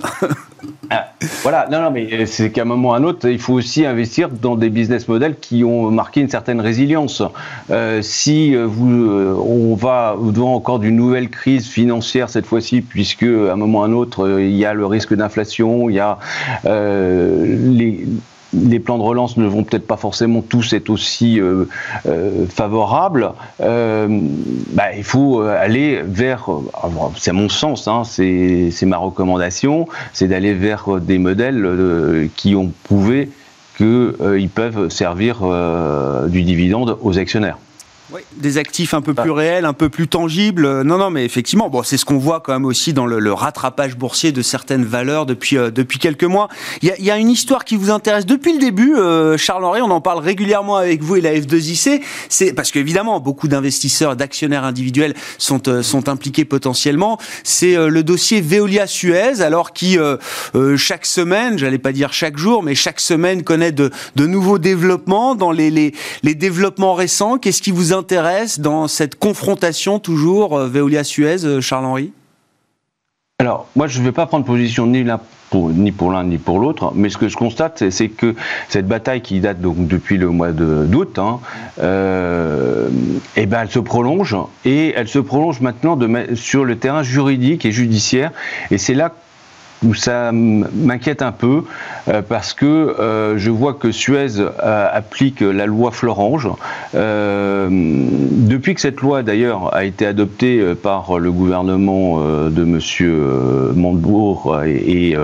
Ah, 0.90 1.14
voilà, 1.44 1.68
non, 1.72 1.82
non, 1.82 1.92
mais 1.92 2.26
c'est 2.26 2.52
qu'à 2.52 2.64
un 2.64 2.66
moment 2.66 2.90
ou 2.90 2.94
à 2.94 2.98
un 2.98 3.04
autre, 3.04 3.30
il 3.30 3.40
faut 3.40 3.54
aussi 3.54 3.86
investir 3.86 4.30
dans 4.30 4.56
des 4.56 4.70
business 4.70 5.08
models 5.08 5.36
qui 5.40 5.64
ont 5.64 5.90
marqué 5.90 6.22
une 6.22 6.30
certaine 6.30 6.60
résilience. 6.60 7.24
Euh, 7.70 8.02
si 8.02 8.56
vous, 8.56 8.92
euh, 8.92 9.34
on 9.34 9.76
va 9.76 10.16
devant 10.22 10.54
encore 10.54 10.80
d'une 10.80 10.98
nouvelle 10.98 11.30
crise 11.30 11.68
financière 11.68 12.30
cette 12.30 12.46
fois-ci, 12.46 12.82
puisque 12.82 13.24
à 13.24 13.54
un 13.54 13.56
moment 13.56 13.80
ou 13.80 13.84
à 13.84 13.86
un 13.86 13.94
autre, 13.94 14.40
il 14.40 14.56
y 14.56 14.66
a 14.66 14.74
le 14.74 14.86
risque 14.86 15.14
d'inflation, 15.14 15.90
il 15.90 15.96
y 15.96 16.00
a 16.00 16.20
euh, 16.66 17.51
les 18.54 18.80
plans 18.80 18.98
de 18.98 19.04
relance 19.04 19.38
ne 19.38 19.48
vont 19.48 19.64
peut-être 19.64 19.88
pas 19.88 19.98
forcément 19.98 20.42
tous 20.42 20.74
être 20.74 20.90
aussi 20.90 21.40
euh, 21.40 21.66
euh, 22.06 22.46
favorables. 22.48 23.32
Euh, 23.62 24.08
bah, 24.74 24.94
il 24.96 25.04
faut 25.04 25.42
aller 25.42 26.02
vers, 26.04 26.50
c'est 27.18 27.32
mon 27.32 27.50
sens, 27.50 27.88
hein, 27.88 28.04
c'est 28.04 28.86
ma 28.86 28.98
recommandation, 28.98 29.88
c'est 30.14 30.28
d'aller 30.28 30.54
vers 30.54 31.00
des 31.00 31.18
modèles 31.18 32.30
qui 32.36 32.56
ont 32.56 32.72
prouvé 32.84 33.30
qu'ils 33.78 34.50
peuvent 34.54 34.90
servir 34.90 35.40
du 36.28 36.44
dividende 36.44 36.98
aux 37.02 37.18
actionnaires. 37.18 37.58
Oui, 38.14 38.22
des 38.34 38.58
actifs 38.58 38.94
un 38.94 39.00
peu 39.00 39.14
plus 39.14 39.32
réels, 39.32 39.64
un 39.64 39.72
peu 39.72 39.88
plus 39.88 40.10
tangibles. 40.10 40.82
Non, 40.82 40.98
non, 40.98 41.10
mais 41.10 41.24
effectivement, 41.24 41.70
bon, 41.70 41.82
c'est 41.82 41.96
ce 41.96 42.04
qu'on 42.04 42.18
voit 42.18 42.42
quand 42.42 42.52
même 42.52 42.66
aussi 42.66 42.92
dans 42.92 43.06
le, 43.06 43.32
rattrapage 43.32 43.96
boursier 43.96 44.34
de 44.34 44.42
certaines 44.42 44.84
valeurs 44.84 45.26
depuis 45.26 45.58
euh, 45.58 45.72
depuis 45.72 45.98
quelques 45.98 46.26
mois. 46.26 46.50
Il 46.82 46.94
y, 47.00 47.12
a, 47.12 47.18
une 47.18 47.30
histoire 47.30 47.64
qui 47.64 47.78
vous 47.78 47.90
intéresse 47.90 48.26
depuis 48.26 48.52
le 48.52 48.60
début, 48.60 48.96
euh, 48.96 49.38
Charles 49.38 49.64
Henri. 49.64 49.82
On 49.82 49.90
en 49.92 50.02
parle 50.02 50.20
régulièrement 50.20 50.76
avec 50.76 51.02
vous 51.02 51.16
et 51.16 51.22
la 51.22 51.34
F2IC. 51.34 52.02
C'est 52.28 52.54
parce 52.54 52.72
qu'évidemment, 52.72 53.22
beaucoup 53.22 53.48
d'investisseurs, 53.48 54.18
d'actionnaires 54.18 54.66
individuels 54.66 55.14
sont 55.38 55.70
euh, 55.70 55.82
sont 55.82 56.10
impliqués 56.10 56.44
potentiellement. 56.44 57.18
C'est 57.46 57.76
le 57.76 58.04
dossier 58.04 58.42
Veolia 58.42 58.88
Suez, 58.88 59.42
alors 59.42 59.72
qui 59.72 59.98
chaque 60.76 61.06
semaine, 61.06 61.58
j'allais 61.58 61.78
pas 61.78 61.94
dire 61.94 62.12
chaque 62.12 62.38
jour, 62.38 62.64
mais 62.64 62.76
chaque 62.76 63.00
semaine 63.00 63.44
connaît 63.44 63.72
de, 63.72 63.90
de 64.16 64.26
nouveaux 64.26 64.58
développements 64.58 65.36
dans 65.36 65.52
les 65.52 65.72
les, 65.72 65.94
les 66.24 66.36
développements 66.36 66.94
récents. 66.94 67.38
Qu'est-ce 67.38 67.62
qui 67.62 67.72
vous 67.72 67.94
intéresse 67.94 68.01
intéresse 68.02 68.60
dans 68.60 68.88
cette 68.88 69.16
confrontation 69.16 70.00
toujours 70.00 70.58
euh, 70.58 70.68
Veolia-Suez, 70.68 71.46
euh, 71.46 71.62
Charles-Henri? 71.62 72.12
Alors, 73.40 73.68
moi, 73.76 73.88
je 73.88 74.00
ne 74.00 74.06
vais 74.06 74.12
pas 74.12 74.26
prendre 74.26 74.44
position 74.44 74.88
ni 74.88 75.06
pour, 75.52 75.70
ni 75.70 75.92
pour 75.92 76.12
l'un 76.12 76.24
ni 76.24 76.38
pour 76.38 76.60
l'autre, 76.60 76.94
mais 76.96 77.10
ce 77.10 77.18
que 77.18 77.28
je 77.28 77.38
constate, 77.38 77.90
c'est 77.90 78.10
que 78.10 78.36
cette 78.70 78.88
bataille 78.88 79.22
qui 79.22 79.40
date 79.40 79.62
donc 79.62 79.88
depuis 79.88 80.18
le 80.18 80.30
mois 80.30 80.52
d'août, 80.52 81.20
hein, 81.20 81.40
euh, 81.80 82.90
eh 83.36 83.46
ben, 83.46 83.62
elle 83.62 83.72
se 83.72 83.80
prolonge 83.80 84.36
et 84.66 84.94
elle 84.96 85.08
se 85.08 85.20
prolonge 85.20 85.60
maintenant 85.60 85.98
sur 86.36 86.66
le 86.66 86.78
terrain 86.78 87.04
juridique 87.04 87.66
et 87.66 87.72
judiciaire, 87.72 88.32
et 88.70 88.78
c'est 88.78 88.94
là 88.94 89.14
où 89.84 89.94
ça 89.94 90.32
m'inquiète 90.32 91.22
un 91.22 91.32
peu 91.32 91.64
euh, 92.08 92.22
parce 92.22 92.54
que 92.54 92.66
euh, 92.66 93.38
je 93.38 93.50
vois 93.50 93.74
que 93.74 93.92
Suez 93.92 94.40
euh, 94.40 94.88
applique 94.92 95.42
la 95.42 95.66
loi 95.66 95.92
Florange. 95.92 96.48
depuis 96.94 98.76
que 98.76 98.82
cette 98.82 99.02
loi 99.02 99.24
d'ailleurs 99.24 99.74
a 99.74 99.86
été 99.86 100.06
adoptée 100.06 100.76
par 100.76 101.18
le 101.18 101.32
gouvernement 101.32 102.20
de 102.50 102.64
M. 102.64 103.74
Montebourg 103.76 104.62
et, 104.66 105.16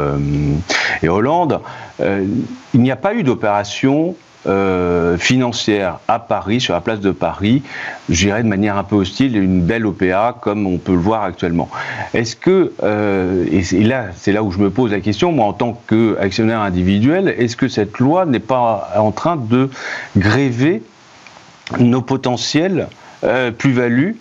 et 1.03 1.09
Hollande, 1.09 1.59
il 1.99 2.81
n'y 2.81 2.91
a 2.91 2.95
pas 2.95 3.13
eu 3.13 3.23
d'opération 3.23 4.15
euh, 4.47 5.17
financière 5.17 5.99
à 6.07 6.19
Paris, 6.19 6.61
sur 6.61 6.73
la 6.73 6.79
place 6.79 7.01
de 7.01 7.11
Paris, 7.11 7.63
j'irais 8.09 8.43
de 8.43 8.47
manière 8.47 8.77
un 8.77 8.83
peu 8.83 8.95
hostile, 8.95 9.35
une 9.35 9.61
belle 9.61 9.85
OPA 9.85 10.37
comme 10.39 10.65
on 10.65 10.77
peut 10.77 10.93
le 10.93 10.99
voir 10.99 11.23
actuellement. 11.23 11.67
Est-ce 12.13 12.37
que, 12.37 12.71
euh, 12.81 13.45
et 13.51 13.83
là, 13.83 14.05
c'est 14.15 14.31
là 14.31 14.43
où 14.43 14.51
je 14.51 14.59
me 14.59 14.69
pose 14.69 14.91
la 14.91 15.01
question, 15.01 15.33
moi 15.33 15.47
en 15.47 15.53
tant 15.53 15.79
qu'actionnaire 15.87 16.61
individuel, 16.61 17.35
est-ce 17.37 17.57
que 17.57 17.67
cette 17.67 17.99
loi 17.99 18.25
n'est 18.25 18.39
pas 18.39 18.93
en 18.95 19.11
train 19.11 19.35
de 19.35 19.69
gréver 20.15 20.81
nos 21.79 22.01
potentiels 22.01 22.87
euh, 23.25 23.51
plus-values 23.51 24.17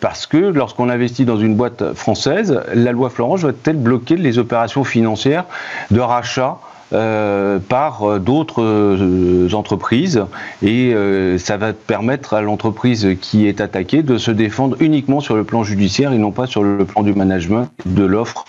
parce 0.00 0.26
que 0.26 0.36
lorsqu'on 0.36 0.88
investit 0.88 1.24
dans 1.24 1.38
une 1.38 1.54
boîte 1.54 1.94
française, 1.94 2.60
la 2.74 2.90
loi 2.90 3.08
Florence 3.08 3.42
va-t-elle 3.42 3.76
bloquer 3.76 4.16
les 4.16 4.38
opérations 4.38 4.82
financières 4.82 5.44
de 5.92 6.00
rachat 6.00 6.58
euh, 6.94 7.58
par 7.58 8.08
euh, 8.08 8.18
d'autres 8.20 8.62
euh, 8.62 9.48
entreprises 9.52 10.24
et 10.62 10.94
ça 11.38 11.56
va 11.56 11.72
permettre 11.72 12.34
à 12.34 12.40
l'entreprise 12.40 13.16
qui 13.20 13.46
est 13.46 13.60
attaquée 13.60 14.02
de 14.02 14.16
se 14.16 14.30
défendre 14.30 14.76
uniquement 14.80 15.20
sur 15.20 15.34
le 15.34 15.44
plan 15.44 15.64
judiciaire 15.64 16.12
et 16.12 16.18
non 16.18 16.30
pas 16.30 16.46
sur 16.46 16.62
le 16.62 16.84
plan 16.84 17.02
du 17.02 17.14
management 17.14 17.68
de 17.84 18.04
l'offre 18.04 18.44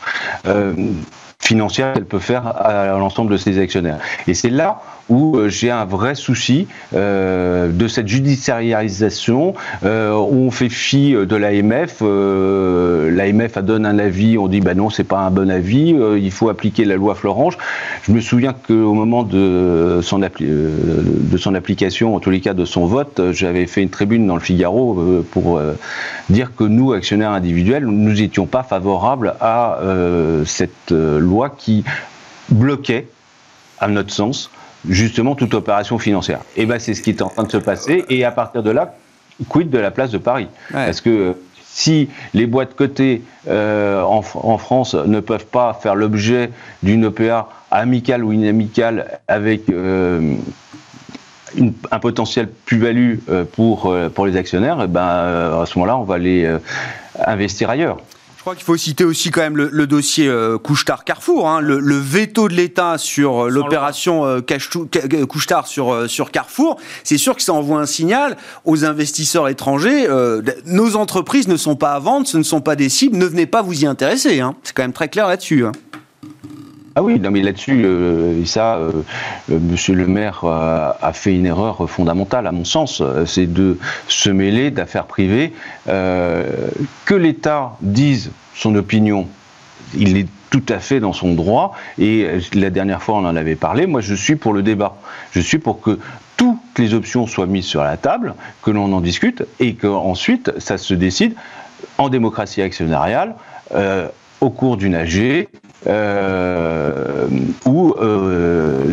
financière 1.40 1.94
qu'elle 1.94 2.06
peut 2.06 2.20
faire 2.20 2.48
à 2.48 2.98
l'ensemble 2.98 3.32
de 3.32 3.38
ses 3.38 3.60
actionnaires. 3.60 4.00
Et 4.28 4.34
c'est 4.34 4.50
là 4.50 4.82
où 5.10 5.38
euh, 5.38 5.50
j'ai 5.50 5.72
un 5.72 5.86
vrai 5.86 6.16
souci 6.16 6.68
euh, 6.94 7.70
de 7.72 7.88
cette 7.88 8.08
judiciarisation 8.08 9.54
euh, 9.84 10.14
où 10.14 10.48
on 10.48 10.52
fait 10.52 10.70
fi 10.70 11.14
de 11.14 11.36
l'AMF. 11.36 11.98
Euh, 12.02 13.12
L'AMF 13.12 13.58
donne 13.60 13.86
un 13.86 14.00
avis, 14.00 14.38
on 14.38 14.48
dit 14.48 14.62
bah 14.62 14.74
non, 14.74 14.90
c'est 14.90 15.04
pas 15.04 15.20
un 15.20 15.32
bon 15.32 15.50
avis, 15.50 15.96
il 16.18 16.32
faut 16.32 16.50
appliquer 16.50 16.86
la 16.86 16.96
loi 16.96 17.16
Florange. 17.16 17.58
Je 18.04 18.12
me 18.12 18.20
souviens 18.20 18.54
qu'au 18.54 18.94
moment 18.94 19.24
de 19.24 20.00
son, 20.02 20.20
de 20.20 21.38
son 21.38 21.56
application, 21.56 22.16
en 22.16 22.20
tous 22.20 22.30
les 22.30 22.42
cas 22.42 22.54
de 22.54 22.66
son 22.66 22.86
vote, 22.86 23.22
j'avais 23.32 23.68
fait 23.68 23.84
une 23.84 23.90
tribune 23.90 24.26
dans 24.28 24.36
le 24.36 24.42
Figaro 24.42 25.24
pour 25.32 25.60
dire 26.30 26.52
que 26.56 26.64
nous, 26.64 26.94
actionnaires 26.94 27.32
individuels, 27.32 27.86
nous 27.86 28.14
n'étions 28.14 28.48
pas 28.48 28.64
favorables 28.64 29.36
à 29.40 29.80
cette 30.46 30.92
loi 30.92 31.50
qui 31.56 31.84
bloquait, 32.50 33.08
à 33.80 33.88
notre 33.88 34.12
sens, 34.12 34.50
justement 34.90 35.36
toute 35.36 35.54
opération 35.54 36.00
financière. 36.00 36.42
Et 36.56 36.66
ben 36.66 36.80
c'est 36.80 36.94
ce 36.94 37.02
qui 37.02 37.12
est 37.12 37.22
en 37.22 37.30
train 37.30 37.44
de 37.44 37.52
se 37.52 37.58
passer. 37.58 38.06
Et 38.10 38.24
à 38.24 38.32
partir 38.32 38.64
de 38.64 38.72
là, 38.72 38.96
quid 39.50 39.70
de 39.70 39.78
la 39.78 39.92
place 39.92 40.12
de 40.12 40.18
Paris? 40.18 40.48
Parce 40.72 41.02
que 41.02 41.10
euh, 41.10 41.34
si 41.64 42.10
les 42.34 42.46
boîtes 42.46 42.76
cotées 42.76 43.22
euh, 43.50 44.02
en, 44.02 44.58
France 44.58 44.96
ne 44.96 45.20
peuvent 45.20 45.48
pas 45.48 45.74
faire 45.74 45.96
l'objet 45.96 46.52
d'une 46.84 47.06
OPA 47.06 47.50
amicale 47.70 48.24
ou 48.24 48.32
inamicale 48.32 49.20
avec 49.28 49.70
euh, 49.70 50.36
un 51.92 52.00
potentiel 52.00 52.48
plus-value 52.48 53.18
pour, 53.52 53.94
pour 54.14 54.26
les 54.26 54.38
actionnaires, 54.38 54.82
et 54.82 54.88
ben, 54.88 55.02
à 55.02 55.64
ce 55.66 55.78
moment-là, 55.78 55.98
on 55.98 56.04
va 56.04 56.18
les 56.18 56.50
investir 57.26 57.70
ailleurs. 57.70 57.98
Je 58.46 58.50
crois 58.52 58.56
qu'il 58.58 58.66
faut 58.66 58.78
citer 58.78 59.04
aussi 59.04 59.32
quand 59.32 59.42
même 59.42 59.58
le, 59.58 59.88
dossier 59.88 60.28
euh, 60.28 60.60
Carrefour, 61.04 61.50
hein, 61.50 61.62
le, 61.62 61.98
veto 61.98 62.48
de 62.48 62.54
l'État 62.54 63.00
sur 63.00 63.46
euh, 63.46 63.50
l'opération 63.50 64.24
euh, 64.24 64.42
Couchetard 65.28 65.66
sur, 65.66 65.92
euh, 65.92 66.08
sur 66.08 66.30
Carrefour. 66.30 66.80
C'est 67.04 67.18
sûr 67.18 67.36
que 67.36 67.42
ça 67.42 67.54
envoie 67.54 67.80
un 67.80 67.88
signal 67.88 68.38
aux 68.64 68.86
investisseurs 68.86 69.50
étrangers. 69.50 70.08
nos 70.68 70.96
entreprises 70.96 71.48
ne 71.48 71.58
sont 71.58 71.76
pas 71.76 71.94
à 71.94 72.00
vendre, 72.00 72.28
ce 72.28 72.38
ne 72.38 72.44
sont 72.44 72.62
pas 72.62 72.76
des 72.76 72.88
cibles, 72.88 73.18
ne 73.18 73.26
venez 73.26 73.48
pas 73.48 73.64
vous 73.64 73.82
y 73.82 73.88
intéresser. 73.88 74.42
Hein. 74.42 74.54
C'est 74.62 74.76
quand 74.76 74.84
même 74.84 74.94
très 74.94 75.08
clair 75.08 75.28
là-dessus. 75.28 75.66
Hein. 75.66 75.72
Ah 76.98 77.04
oui, 77.04 77.20
non 77.20 77.30
mais 77.30 77.42
là-dessus, 77.42 77.84
euh, 77.84 78.46
ça, 78.46 78.78
euh, 78.78 79.04
euh, 79.52 79.60
Monsieur 79.60 79.94
le 79.96 80.08
Maire 80.08 80.46
a 80.46 81.12
fait 81.12 81.36
une 81.36 81.46
erreur 81.46 81.90
fondamentale, 81.90 82.48
à 82.48 82.54
mon 82.54 82.64
sens, 82.64 83.04
c'est 83.26 83.52
de 83.52 83.78
se 84.08 84.30
mêler 84.30 84.72
d'affaires 84.72 85.06
privées. 85.06 85.52
que 85.86 87.14
l'État 87.14 87.76
dise 87.82 88.32
son 88.54 88.76
opinion, 88.76 89.28
il 89.98 90.16
est 90.16 90.28
tout 90.50 90.64
à 90.70 90.80
fait 90.80 91.02
dans 91.02 91.12
son 91.12 91.34
droit. 91.34 91.74
Et 92.00 92.30
la 92.54 92.70
dernière 92.70 93.04
fois, 93.04 93.16
on 93.16 93.26
en 93.26 93.36
avait 93.36 93.58
parlé. 93.58 93.88
Moi, 93.88 94.00
je 94.00 94.16
suis 94.16 94.38
pour 94.38 94.54
le 94.54 94.64
débat. 94.64 94.96
Je 95.34 95.42
suis 95.42 95.58
pour 95.58 95.82
que 95.82 96.00
toutes 96.38 96.60
les 96.78 96.94
options 96.94 97.28
soient 97.28 97.46
mises 97.46 97.66
sur 97.66 97.84
la 97.84 97.98
table, 97.98 98.36
que 98.64 98.72
l'on 98.72 98.94
en 98.94 99.02
discute 99.02 99.44
et 99.60 99.76
qu'ensuite, 99.76 100.54
ça 100.60 100.78
se 100.78 100.94
décide 100.94 101.36
en 101.98 102.08
démocratie 102.08 102.62
actionnariale 102.62 103.36
au 104.46 104.50
cours 104.50 104.78
d'une 104.78 104.96
AG 104.96 105.48
ou 107.66 107.96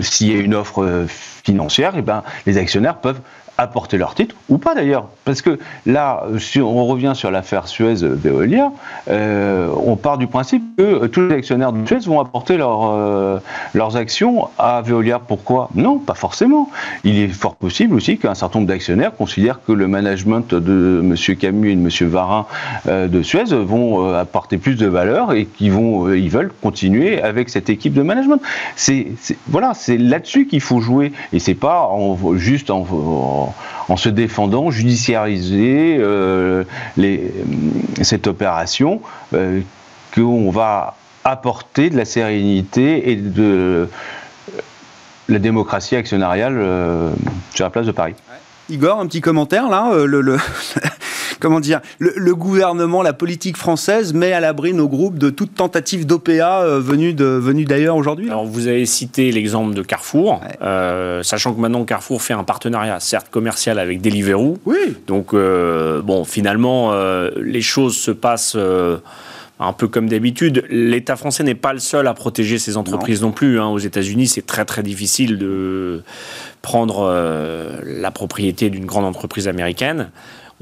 s'il 0.03 0.33
y 0.33 0.35
a 0.35 0.41
une 0.41 0.55
offre 0.55 1.07
financière, 1.45 1.95
et 1.95 1.99
eh 1.99 2.03
ben, 2.03 2.23
les 2.47 2.59
actionnaires 2.59 2.97
peuvent 2.97 3.21
apporter 3.59 3.99
leur 3.99 4.15
titre, 4.15 4.35
ou 4.49 4.59
pas 4.59 4.75
d'ailleurs. 4.75 5.07
Parce 5.25 5.43
que 5.43 5.59
là, 5.87 6.25
si 6.39 6.61
on 6.61 6.87
revient 6.87 7.13
sur 7.15 7.31
l'affaire 7.31 7.69
Suez-Veolia, 7.69 8.73
euh, 9.09 9.69
on 9.85 9.97
part 9.97 10.19
du 10.19 10.27
principe 10.27 10.63
que 10.77 11.07
tous 11.07 11.29
les 11.29 11.35
actionnaires 11.37 11.73
de 11.73 11.87
Suez 11.87 11.99
vont 12.07 12.21
apporter 12.21 12.57
euh, 12.59 13.39
leurs 13.75 13.97
actions 13.97 14.49
à 14.59 14.83
Veolia. 14.83 15.19
Pourquoi? 15.19 15.69
Non, 15.75 15.99
pas 15.99 16.15
forcément. 16.15 16.71
Il 17.05 17.19
est 17.19 17.29
fort 17.29 17.55
possible 17.55 17.95
aussi 17.95 18.19
qu'un 18.19 18.35
certain 18.35 18.61
nombre 18.61 18.69
d'actionnaires 18.69 19.15
considèrent 19.15 19.61
que 19.65 19.73
le 19.73 19.87
management 19.87 20.55
de 20.55 21.01
M. 21.03 21.37
Camus 21.37 21.73
et 21.73 21.77
de 21.77 21.81
M. 21.81 22.09
Varin 22.09 22.47
euh, 22.89 23.07
de 23.07 23.23
Suez 23.23 23.45
vont 23.45 24.15
apporter 24.15 24.59
plus 24.59 24.77
de 24.77 24.87
valeur 24.87 25.33
et 25.33 25.45
qu'ils 25.45 25.73
vont, 25.73 26.05
veulent 26.05 26.53
continuer 26.63 27.23
avec 27.23 27.49
cette 27.49 27.69
équipe 27.69 27.93
de 27.93 28.03
management. 28.03 28.41
C'est, 28.77 29.09
voilà, 29.49 29.73
c'est 29.75 29.99
là-dessus 29.99 30.47
qu'il 30.47 30.61
faut 30.61 30.81
jouer 30.81 31.13
et 31.33 31.39
c'est 31.39 31.55
pas 31.55 31.91
juste 32.37 32.71
en, 32.71 33.52
se 33.97 34.09
défendant, 34.09 34.71
judiciariser 34.71 35.97
euh, 36.01 36.65
les, 36.97 37.33
cette 38.03 38.27
opération, 38.27 39.01
euh, 39.35 39.61
qu'on 40.15 40.51
va 40.51 40.97
apporter 41.25 41.91
de 41.91 41.97
la 41.97 42.05
sérénité 42.05 43.11
et 43.11 43.17
de 43.17 43.89
la 45.29 45.39
démocratie 45.39 45.97
actionnariale 45.97 46.59
euh, 46.59 47.11
sur 47.55 47.65
la 47.65 47.71
place 47.71 47.87
de 47.87 47.93
Paris. 47.93 48.15
Igor, 48.69 49.01
un 49.01 49.07
petit 49.07 49.21
commentaire 49.21 49.69
là. 49.69 49.91
comment 51.43 51.61
dire, 51.61 51.81
le, 51.99 52.35
gouvernement, 52.37 53.03
la 53.03 53.13
politique 53.13 53.57
française 53.57 54.15
met 54.15 54.33
à 54.33 54.39
l'abri 54.39 54.73
nos 54.73 54.89
groupes 54.89 55.19
de 55.19 55.29
toute 55.29 55.55
tentative 55.57 56.07
d'OPA 56.07 56.63
euh, 56.63 56.81
venue 56.81 57.15
d'ailleurs 57.65 57.97
aujourd'hui 57.97 58.29
Alors 58.29 58.47
vous 58.47 58.69
avez 58.69 58.87
cité 58.87 59.33
l'exemple 59.33 59.75
de 59.75 59.83
Carrefour, 59.83 60.41
euh, 60.63 61.25
sachant 61.25 61.53
que 61.53 61.61
maintenant 61.61 61.85
Carrefour 61.85 62.23
fait 62.23 62.33
un 62.33 62.45
partenariat 62.45 63.01
certes 63.01 63.29
commercial 63.29 63.81
avec 63.81 64.01
Deliveroo. 64.01 64.59
Oui. 64.65 64.97
Donc 65.09 65.35
euh, 65.35 66.01
bon, 66.01 66.25
finalement, 66.25 66.93
les 67.37 67.63
choses 67.63 67.97
se 67.97 68.13
passent 68.13 68.57
un 69.59 69.73
peu 69.73 69.89
comme 69.89 70.09
d'habitude. 70.09 70.65
L'État 70.71 71.17
français 71.17 71.43
n'est 71.43 71.57
pas 71.57 71.73
le 71.73 71.81
seul 71.81 72.07
à 72.07 72.15
protéger 72.15 72.59
ses 72.59 72.77
entreprises 72.77 73.23
non, 73.23 73.33
plus. 73.33 73.59
Hein. 73.59 73.67
Aux 73.67 73.79
États-Unis, 73.79 74.29
c'est 74.29 74.47
très 74.47 74.65
très 74.65 74.85
difficile 74.85 75.39
de 75.39 76.03
prendre 76.63 77.13
la 77.85 78.11
propriété 78.13 78.71
d'une 78.71 78.87
grande 78.87 79.07
entreprise 79.07 79.49
américaine. 79.49 80.11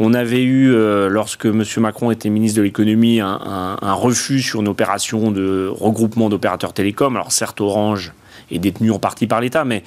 On 0.02 0.14
avait 0.14 0.42
eu, 0.42 0.72
euh, 0.72 1.10
lorsque 1.10 1.44
M. 1.44 1.62
Macron 1.76 2.10
était 2.10 2.30
ministre 2.30 2.56
de 2.56 2.62
l'économie, 2.62 3.20
un, 3.20 3.76
refus 3.92 4.40
sur 4.40 4.62
une 4.62 4.68
opération 4.68 5.30
de 5.30 5.70
regroupement 5.70 6.30
d'opérateurs 6.30 6.72
télécoms. 6.72 7.14
Alors 7.16 7.32
certes, 7.32 7.60
Orange 7.60 8.14
est 8.50 8.58
détenu 8.58 8.92
en 8.92 8.98
partie 8.98 9.26
par 9.26 9.42
l'État, 9.42 9.66
mais 9.66 9.82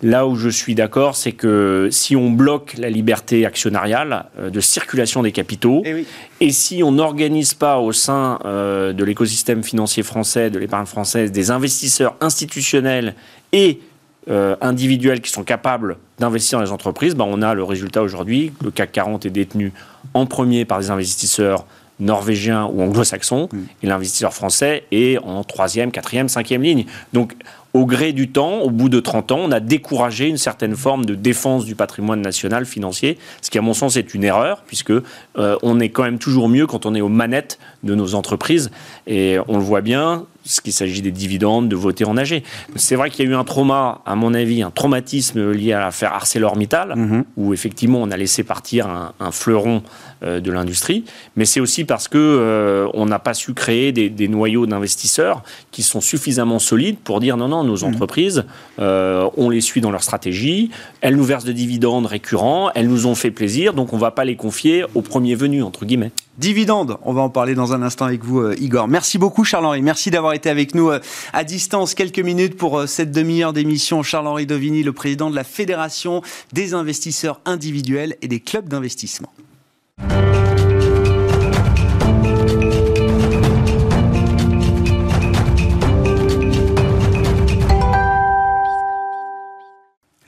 là 0.00 0.28
où 0.28 0.36
je 0.36 0.48
suis 0.48 0.76
d'accord, 0.76 1.16
c'est 1.16 1.32
que 1.32 1.88
si 1.90 2.14
on 2.14 2.30
bloque 2.30 2.74
la 2.78 2.88
liberté 2.88 3.44
actionnariale 3.44 4.26
euh, 4.38 4.48
de 4.48 4.60
circulation 4.60 5.24
des 5.24 5.32
capitaux, 5.32 5.82
eh 5.84 6.06
et, 6.40 6.52
si 6.52 6.84
on 6.84 6.92
n'organise 6.92 7.54
pas 7.54 7.80
au 7.80 7.90
sein 7.90 8.38
euh, 8.44 8.92
de 8.92 9.02
l'écosystème 9.02 9.64
financier 9.64 10.04
français, 10.04 10.50
de 10.50 10.60
l'épargne 10.60 10.86
française, 10.86 11.32
des 11.32 11.50
investisseurs 11.50 12.14
institutionnels 12.20 13.16
et 13.52 13.80
euh, 14.28 14.56
individuels 14.60 15.20
qui 15.20 15.30
sont 15.30 15.44
capables 15.44 15.96
d'investir 16.18 16.58
dans 16.58 16.64
les 16.64 16.72
entreprises, 16.72 17.14
ben 17.14 17.26
on 17.28 17.42
a 17.42 17.54
le 17.54 17.62
résultat 17.62 18.02
aujourd'hui. 18.02 18.52
Le 18.64 18.70
CAC 18.70 18.92
40 18.92 19.26
est 19.26 19.30
détenu 19.30 19.72
en 20.14 20.26
premier 20.26 20.64
par 20.64 20.80
des 20.80 20.90
investisseurs 20.90 21.64
norvégiens 22.00 22.66
ou 22.66 22.82
anglo-saxons, 22.82 23.48
mm. 23.52 23.58
et 23.82 23.86
l'investisseur 23.86 24.34
français 24.34 24.84
est 24.90 25.18
en 25.18 25.44
troisième, 25.44 25.90
quatrième, 25.90 26.28
cinquième 26.28 26.62
ligne. 26.62 26.86
Donc, 27.12 27.34
au 27.72 27.84
gré 27.84 28.12
du 28.12 28.30
temps, 28.30 28.60
au 28.60 28.70
bout 28.70 28.88
de 28.88 29.00
30 29.00 29.32
ans, 29.32 29.40
on 29.40 29.52
a 29.52 29.60
découragé 29.60 30.28
une 30.28 30.38
certaine 30.38 30.74
forme 30.74 31.04
de 31.04 31.14
défense 31.14 31.66
du 31.66 31.74
patrimoine 31.74 32.22
national 32.22 32.64
financier, 32.64 33.18
ce 33.42 33.50
qui, 33.50 33.58
à 33.58 33.60
mon 33.60 33.74
sens, 33.74 33.96
est 33.96 34.14
une 34.14 34.24
erreur, 34.24 34.62
puisque 34.66 34.92
euh, 34.92 35.56
on 35.62 35.78
est 35.78 35.90
quand 35.90 36.02
même 36.02 36.18
toujours 36.18 36.48
mieux 36.48 36.66
quand 36.66 36.86
on 36.86 36.94
est 36.94 37.02
aux 37.02 37.10
manettes 37.10 37.58
de 37.82 37.94
nos 37.94 38.14
entreprises. 38.14 38.70
Et 39.06 39.36
on 39.46 39.58
le 39.58 39.62
voit 39.62 39.82
bien, 39.82 40.24
qu'il 40.62 40.72
s'agit 40.72 41.02
des 41.02 41.10
dividendes, 41.10 41.68
de 41.68 41.76
voter 41.76 42.04
en 42.04 42.16
AG. 42.16 42.42
C'est 42.76 42.96
vrai 42.96 43.10
qu'il 43.10 43.24
y 43.24 43.28
a 43.28 43.30
eu 43.30 43.34
un 43.34 43.44
trauma, 43.44 44.02
à 44.06 44.14
mon 44.14 44.34
avis, 44.34 44.62
un 44.62 44.70
traumatisme 44.70 45.50
lié 45.50 45.72
à 45.72 45.80
l'affaire 45.80 46.12
ArcelorMittal, 46.12 46.94
mhm. 46.96 47.24
où 47.36 47.52
effectivement 47.52 48.00
on 48.00 48.10
a 48.10 48.16
laissé 48.16 48.44
partir 48.44 48.88
un, 48.88 49.30
fleuron 49.32 49.82
euh, 50.22 50.40
de 50.40 50.52
l'industrie, 50.52 51.04
mais 51.34 51.44
c'est 51.44 51.60
aussi 51.60 51.84
parce 51.84 52.08
que 52.08 52.16
euh, 52.18 52.88
on 52.94 53.06
n'a 53.06 53.18
pas 53.18 53.34
su 53.34 53.54
créer 53.54 53.92
des, 53.92 54.28
noyaux 54.28 54.66
d'investisseurs 54.66 55.42
qui 55.70 55.82
sont 55.82 56.00
suffisamment 56.00 56.58
solides 56.58 56.98
pour 56.98 57.20
dire 57.20 57.36
non, 57.36 57.48
non, 57.48 57.64
nos 57.64 57.78
mhm. 57.78 57.94
entreprises, 57.94 58.44
euh, 58.78 59.28
on 59.36 59.50
les 59.50 59.60
suit 59.60 59.80
dans 59.80 59.90
leur 59.90 60.02
stratégie, 60.02 60.70
elles 61.00 61.16
nous 61.16 61.24
versent 61.24 61.44
de 61.44 61.52
dividendes 61.52 62.06
récurrents, 62.06 62.70
elles 62.74 62.88
nous 62.88 63.06
ont 63.06 63.14
fait 63.14 63.30
plaisir, 63.30 63.74
donc 63.74 63.92
on 63.92 63.96
ne 63.96 64.00
va 64.00 64.10
pas 64.10 64.24
les 64.24 64.36
confier 64.36 64.84
au 64.94 65.02
premier 65.02 65.34
venu, 65.34 65.62
entre 65.62 65.84
guillemets. 65.84 66.12
Dividendes, 66.38 66.98
on 67.02 67.14
va 67.14 67.22
en 67.22 67.30
parler 67.30 67.54
dans 67.54 67.72
un 67.72 67.80
instant 67.80 68.04
avec 68.04 68.22
vous, 68.22 68.52
Igor. 68.52 68.88
Merci 68.88 69.16
beaucoup, 69.16 69.42
Charles-Henri. 69.42 69.80
Merci 69.80 70.10
d'avoir 70.10 70.34
été 70.36 70.48
avec 70.48 70.74
nous 70.74 70.90
euh, 70.90 71.00
à 71.32 71.42
distance 71.42 71.94
quelques 71.94 72.20
minutes 72.20 72.56
pour 72.56 72.78
euh, 72.78 72.86
cette 72.86 73.10
demi-heure 73.10 73.52
d'émission. 73.52 74.02
Charles-Henri 74.02 74.46
Dovini, 74.46 74.82
le 74.82 74.92
président 74.92 75.30
de 75.30 75.34
la 75.34 75.44
Fédération 75.44 76.22
des 76.52 76.74
investisseurs 76.74 77.40
individuels 77.44 78.16
et 78.22 78.28
des 78.28 78.40
clubs 78.40 78.68
d'investissement. 78.68 79.32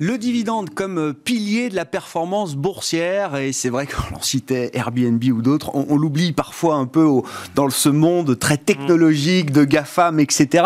Le 0.00 0.16
dividende 0.16 0.70
comme 0.70 0.98
euh, 0.98 1.12
pilier 1.12 1.70
de 1.70 1.74
la 1.74 1.84
performance 1.84 2.54
boursière, 2.54 3.34
et 3.34 3.50
c'est 3.50 3.68
vrai 3.68 3.88
qu'on 3.88 4.14
l'on 4.14 4.22
citait 4.22 4.70
Airbnb 4.72 5.20
ou 5.24 5.42
d'autres, 5.42 5.72
on, 5.74 5.96
l'oublie 5.96 6.30
parfois 6.30 6.76
un 6.76 6.86
peu 6.86 7.04
dans 7.56 7.68
ce 7.68 7.88
monde 7.88 8.38
très 8.38 8.58
technologique 8.58 9.50
de 9.50 9.64
GAFAM, 9.64 10.20
etc. 10.20 10.64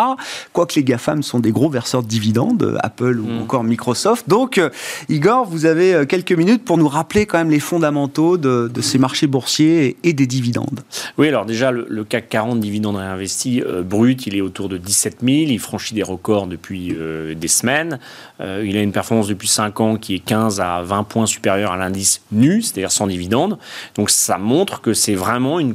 Quoique 0.52 0.74
les 0.74 0.84
GAFAM 0.84 1.22
sont 1.22 1.40
des 1.40 1.50
gros 1.50 1.70
verseurs 1.70 2.02
de 2.02 2.08
dividendes, 2.08 2.78
Apple 2.82 3.20
ou 3.20 3.26
mm. 3.26 3.40
encore 3.40 3.64
Microsoft. 3.64 4.28
Donc, 4.28 4.58
euh, 4.58 4.68
Igor, 5.08 5.46
vous 5.46 5.64
avez 5.64 5.94
euh, 5.94 6.04
quelques 6.04 6.32
minutes 6.32 6.62
pour 6.62 6.76
nous 6.76 6.88
rappeler 6.88 7.24
quand 7.24 7.38
même 7.38 7.50
les 7.50 7.60
fondamentaux 7.60 8.36
de, 8.36 8.70
ces 8.82 8.98
marchés 8.98 9.28
boursiers 9.28 9.96
et, 10.04 10.12
des 10.12 10.26
dividendes. 10.26 10.80
Oui, 11.16 11.28
alors 11.28 11.46
déjà, 11.46 11.70
le, 11.70 12.04
CAC 12.04 12.28
40 12.28 12.60
dividendes 12.60 12.96
réinvestis 12.96 13.62
brut, 13.82 14.26
il 14.26 14.36
est 14.36 14.42
autour 14.42 14.68
de 14.68 14.76
17 14.76 15.20
000, 15.22 15.34
il 15.48 15.58
franchit 15.58 15.94
des 15.94 16.02
records 16.02 16.48
depuis 16.48 16.94
des 17.34 17.48
semaines, 17.48 17.98
il 18.40 18.76
a 18.76 18.82
une 18.82 18.92
performance 18.92 19.21
depuis 19.28 19.48
5 19.48 19.80
ans 19.80 19.96
qui 19.96 20.14
est 20.14 20.18
15 20.20 20.60
à 20.60 20.82
20 20.82 21.04
points 21.04 21.26
supérieur 21.26 21.72
à 21.72 21.76
l'indice 21.76 22.22
nu, 22.32 22.62
c'est-à-dire 22.62 22.92
sans 22.92 23.06
dividende. 23.06 23.58
Donc 23.94 24.10
ça 24.10 24.38
montre 24.38 24.80
que 24.80 24.94
c'est 24.94 25.14
vraiment 25.14 25.58
une 25.58 25.74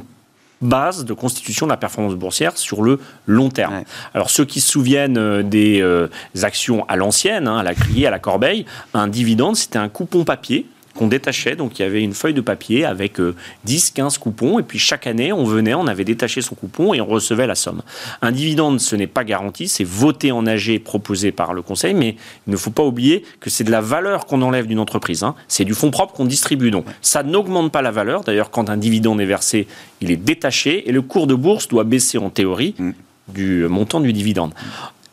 base 0.60 1.04
de 1.04 1.12
constitution 1.12 1.66
de 1.66 1.70
la 1.70 1.76
performance 1.76 2.14
boursière 2.14 2.56
sur 2.58 2.82
le 2.82 2.98
long 3.26 3.48
terme. 3.48 3.84
Alors 4.14 4.30
ceux 4.30 4.44
qui 4.44 4.60
se 4.60 4.70
souviennent 4.70 5.18
euh, 5.18 5.42
des 5.42 5.80
euh, 5.80 6.08
actions 6.42 6.84
à 6.88 6.96
l'ancienne, 6.96 7.46
hein, 7.46 7.58
à 7.58 7.62
la 7.62 7.74
criée, 7.74 8.06
à 8.06 8.10
la 8.10 8.18
corbeille, 8.18 8.64
un 8.94 9.06
dividende, 9.06 9.56
c'était 9.56 9.78
un 9.78 9.88
coupon 9.88 10.24
papier 10.24 10.66
qu'on 10.98 11.06
détachait. 11.06 11.56
Donc 11.56 11.78
il 11.78 11.82
y 11.82 11.84
avait 11.84 12.02
une 12.02 12.12
feuille 12.12 12.34
de 12.34 12.40
papier 12.40 12.84
avec 12.84 13.20
10, 13.64 13.88
euh, 13.88 13.94
15 13.94 14.18
coupons. 14.18 14.58
Et 14.58 14.62
puis 14.62 14.78
chaque 14.78 15.06
année, 15.06 15.32
on 15.32 15.44
venait, 15.44 15.74
on 15.74 15.86
avait 15.86 16.04
détaché 16.04 16.42
son 16.42 16.54
coupon 16.54 16.92
et 16.92 17.00
on 17.00 17.06
recevait 17.06 17.46
la 17.46 17.54
somme. 17.54 17.82
Un 18.20 18.32
dividende, 18.32 18.80
ce 18.80 18.96
n'est 18.96 19.06
pas 19.06 19.24
garanti, 19.24 19.68
c'est 19.68 19.84
voté 19.84 20.32
en 20.32 20.46
AG 20.46 20.80
proposé 20.80 21.32
par 21.32 21.54
le 21.54 21.62
conseil. 21.62 21.94
Mais 21.94 22.16
il 22.46 22.50
ne 22.50 22.56
faut 22.56 22.70
pas 22.70 22.82
oublier 22.82 23.24
que 23.40 23.48
c'est 23.48 23.64
de 23.64 23.70
la 23.70 23.80
valeur 23.80 24.26
qu'on 24.26 24.42
enlève 24.42 24.66
d'une 24.66 24.80
entreprise. 24.80 25.22
Hein. 25.22 25.34
C'est 25.46 25.64
du 25.64 25.74
fonds 25.74 25.90
propre 25.90 26.14
qu'on 26.14 26.26
distribue. 26.26 26.70
Donc 26.70 26.84
ça 27.00 27.22
n'augmente 27.22 27.70
pas 27.72 27.82
la 27.82 27.92
valeur. 27.92 28.24
D'ailleurs, 28.24 28.50
quand 28.50 28.68
un 28.68 28.76
dividende 28.76 29.20
est 29.20 29.26
versé, 29.26 29.68
il 30.00 30.10
est 30.10 30.16
détaché 30.16 30.88
et 30.88 30.92
le 30.92 31.02
cours 31.02 31.26
de 31.26 31.34
bourse 31.34 31.68
doit 31.68 31.84
baisser 31.84 32.18
en 32.18 32.30
théorie 32.30 32.74
mm. 32.78 32.90
du 33.28 33.66
montant 33.68 34.00
du 34.00 34.12
dividende. 34.12 34.52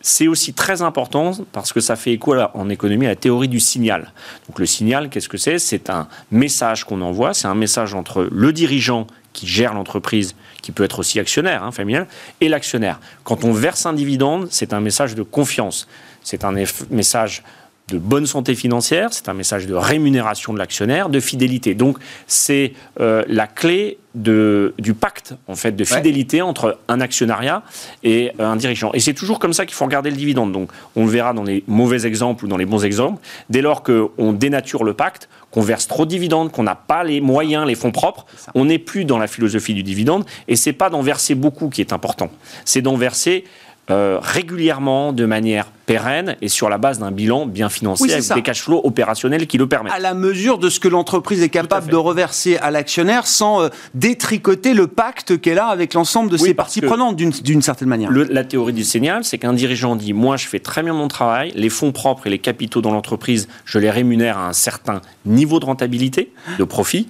C'est 0.07 0.27
aussi 0.27 0.53
très 0.53 0.83
important 0.83 1.31
parce 1.51 1.73
que 1.73 1.79
ça 1.79 1.95
fait 1.95 2.11
écho 2.11 2.35
en 2.53 2.69
économie 2.69 3.07
à 3.07 3.09
la 3.09 3.15
théorie 3.15 3.47
du 3.47 3.59
signal. 3.59 4.13
Donc 4.47 4.59
le 4.59 4.67
signal, 4.67 5.09
qu'est-ce 5.09 5.27
que 5.27 5.39
c'est? 5.39 5.57
C'est 5.57 5.89
un 5.89 6.07
message 6.29 6.83
qu'on 6.83 7.01
envoie, 7.01 7.33
c'est 7.33 7.47
un 7.47 7.55
message 7.55 7.95
entre 7.95 8.29
le 8.31 8.53
dirigeant 8.53 9.07
qui 9.33 9.47
gère 9.47 9.73
l'entreprise, 9.73 10.35
qui 10.61 10.71
peut 10.71 10.83
être 10.83 10.99
aussi 10.99 11.19
actionnaire, 11.19 11.63
hein, 11.63 11.71
familial, 11.71 12.05
et 12.39 12.49
l'actionnaire. 12.49 12.99
Quand 13.23 13.43
on 13.45 13.51
verse 13.51 13.87
un 13.87 13.93
dividende, 13.93 14.47
c'est 14.51 14.73
un 14.73 14.79
message 14.79 15.15
de 15.15 15.23
confiance. 15.23 15.87
C'est 16.21 16.43
un 16.43 16.53
message 16.91 17.41
de 17.89 17.99
bonne 17.99 18.25
santé 18.25 18.55
financière, 18.55 19.09
c'est 19.11 19.29
un 19.29 19.33
message 19.33 19.67
de 19.67 19.75
rémunération 19.75 20.53
de 20.53 20.57
l'actionnaire, 20.57 21.09
de 21.09 21.19
fidélité. 21.19 21.75
Donc 21.75 21.97
c'est 22.25 22.73
euh, 22.99 23.23
la 23.27 23.45
clé 23.45 23.99
de, 24.15 24.73
du 24.79 24.93
pacte 24.93 25.35
en 25.47 25.55
fait 25.55 25.73
de 25.73 25.83
fidélité 25.83 26.41
entre 26.41 26.79
un 26.87 26.99
actionnariat 26.99 27.61
et 28.03 28.31
euh, 28.39 28.47
un 28.47 28.55
dirigeant. 28.55 28.91
Et 28.93 28.99
c'est 28.99 29.13
toujours 29.13 29.37
comme 29.37 29.53
ça 29.53 29.67
qu'il 29.67 29.75
faut 29.75 29.85
regarder 29.85 30.09
le 30.09 30.15
dividende. 30.15 30.51
Donc 30.51 30.71
on 30.95 31.05
le 31.05 31.11
verra 31.11 31.33
dans 31.33 31.43
les 31.43 31.63
mauvais 31.67 32.07
exemples 32.07 32.45
ou 32.45 32.47
dans 32.47 32.57
les 32.57 32.65
bons 32.65 32.83
exemples. 32.83 33.21
Dès 33.51 33.61
lors 33.61 33.83
qu'on 33.83 34.33
dénature 34.33 34.83
le 34.83 34.93
pacte, 34.93 35.29
qu'on 35.51 35.61
verse 35.61 35.87
trop 35.87 36.05
de 36.05 36.09
dividendes, 36.09 36.51
qu'on 36.51 36.63
n'a 36.63 36.75
pas 36.75 37.03
les 37.03 37.21
moyens, 37.21 37.67
les 37.67 37.75
fonds 37.75 37.91
propres. 37.91 38.25
On 38.55 38.65
n'est 38.65 38.79
plus 38.79 39.05
dans 39.05 39.19
la 39.19 39.27
philosophie 39.27 39.75
du 39.75 39.83
dividende 39.83 40.25
et 40.47 40.55
c'est 40.55 40.73
pas 40.73 40.89
d'en 40.89 41.01
verser 41.01 41.35
beaucoup 41.35 41.69
qui 41.69 41.81
est 41.81 41.93
important. 41.93 42.31
C'est 42.63 42.81
d'en 42.81 42.95
verser 42.95 43.43
euh, 43.91 44.17
régulièrement, 44.19 45.13
de 45.13 45.25
manière 45.25 45.67
pérenne 45.85 46.35
et 46.41 46.47
sur 46.47 46.69
la 46.69 46.79
base 46.79 46.97
d'un 46.97 47.11
bilan 47.11 47.45
bien 47.45 47.69
financé 47.69 48.11
avec 48.11 48.33
des 48.33 48.41
cash 48.41 48.63
flows 48.63 48.81
opérationnels 48.83 49.45
qui 49.45 49.59
le 49.59 49.67
permettent. 49.67 49.93
À 49.93 49.99
la 49.99 50.15
mesure 50.15 50.57
de 50.57 50.69
ce 50.69 50.79
que 50.79 50.87
l'entreprise 50.87 51.43
est 51.43 51.49
capable 51.49 51.91
de 51.91 51.95
reverser 51.95 52.57
à 52.57 52.71
l'actionnaire 52.71 53.27
sans 53.27 53.61
euh, 53.61 53.69
détricoter 53.93 54.73
le 54.73 54.87
pacte 54.87 55.39
qu'elle 55.39 55.59
a 55.59 55.67
avec 55.67 55.93
l'ensemble 55.93 56.31
de 56.31 56.37
ses 56.37 56.55
parties 56.55 56.81
prenantes 56.81 57.15
d'une 57.15 57.61
certaine 57.61 57.87
manière. 57.87 58.11
la 58.11 58.43
théorie 58.43 58.73
du 58.73 58.83
signal, 58.83 59.23
c'est 59.23 59.37
qu'un 59.37 59.53
dirigeant 59.53 59.95
dit 59.95 60.13
moi 60.13 60.37
je 60.37 60.47
fais 60.47 60.59
très 60.59 60.81
bien 60.81 60.93
mon 60.93 61.07
travail, 61.07 61.51
les 61.55 61.69
fonds 61.69 61.91
propres 61.91 62.25
et 62.25 62.29
les 62.31 62.39
capitaux 62.39 62.81
dans 62.81 62.91
l'entreprise, 62.91 63.47
je 63.65 63.77
les 63.77 63.91
rémunère 63.91 64.39
à 64.39 64.47
un 64.47 64.53
certain 64.53 65.01
niveau 65.25 65.59
de 65.59 65.65
rentabilité, 65.65 66.31
de 66.57 66.63
profit, 66.63 67.07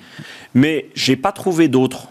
mais 0.53 0.89
j'ai 0.93 1.15
pas 1.15 1.31
trouvé 1.31 1.69
d'autres 1.69 2.09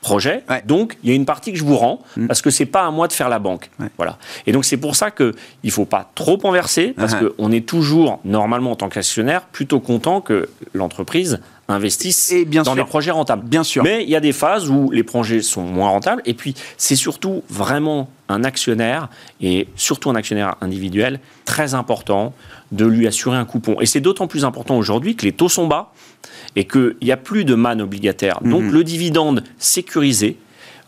projet. 0.00 0.42
Donc, 0.66 0.96
il 1.02 1.10
y 1.10 1.12
a 1.12 1.16
une 1.16 1.26
partie 1.26 1.52
que 1.52 1.58
je 1.58 1.64
vous 1.64 1.76
rends 1.76 2.00
mm. 2.16 2.26
parce 2.26 2.42
que 2.42 2.50
c'est 2.50 2.66
pas 2.66 2.86
à 2.86 2.90
moi 2.90 3.08
de 3.08 3.12
faire 3.12 3.28
la 3.28 3.38
banque. 3.38 3.70
Voilà. 3.96 4.18
Et 4.46 4.52
donc, 4.52 4.64
c'est 4.64 4.76
pour 4.76 4.96
ça 4.96 5.10
que 5.10 5.34
il 5.62 5.70
faut 5.70 5.84
pas 5.84 6.10
trop 6.14 6.38
en 6.44 6.50
verser 6.50 6.94
parce 6.96 7.14
uh-huh. 7.14 7.34
qu'on 7.36 7.52
est 7.52 7.66
toujours, 7.66 8.20
normalement, 8.24 8.72
en 8.72 8.76
tant 8.76 8.88
qu'actionnaire, 8.88 9.42
plutôt 9.42 9.80
content 9.80 10.20
que 10.20 10.48
l'entreprise 10.74 11.40
investisse 11.70 12.34
dans 12.64 12.74
des 12.74 12.84
projets 12.84 13.10
rentables. 13.10 13.46
Bien 13.46 13.64
sûr. 13.64 13.82
Mais 13.82 14.02
il 14.02 14.10
y 14.10 14.16
a 14.16 14.20
des 14.20 14.32
phases 14.32 14.68
où 14.68 14.90
les 14.90 15.02
projets 15.02 15.42
sont 15.42 15.62
moins 15.62 15.88
rentables. 15.88 16.22
Et 16.24 16.34
puis, 16.34 16.54
c'est 16.76 16.96
surtout 16.96 17.42
vraiment 17.48 18.10
un 18.28 18.44
actionnaire, 18.44 19.08
et 19.40 19.68
surtout 19.76 20.10
un 20.10 20.14
actionnaire 20.14 20.54
individuel, 20.60 21.20
très 21.44 21.74
important 21.74 22.32
de 22.72 22.86
lui 22.86 23.06
assurer 23.06 23.36
un 23.36 23.44
coupon. 23.44 23.80
Et 23.80 23.86
c'est 23.86 24.00
d'autant 24.00 24.26
plus 24.26 24.44
important 24.44 24.78
aujourd'hui 24.78 25.16
que 25.16 25.24
les 25.24 25.32
taux 25.32 25.48
sont 25.48 25.66
bas 25.66 25.92
et 26.56 26.66
qu'il 26.66 26.96
n'y 27.02 27.12
a 27.12 27.16
plus 27.16 27.44
de 27.44 27.54
manne 27.54 27.80
obligataire. 27.80 28.40
Donc 28.42 28.62
mhm. 28.62 28.72
le 28.72 28.84
dividende 28.84 29.44
sécurisé, 29.58 30.36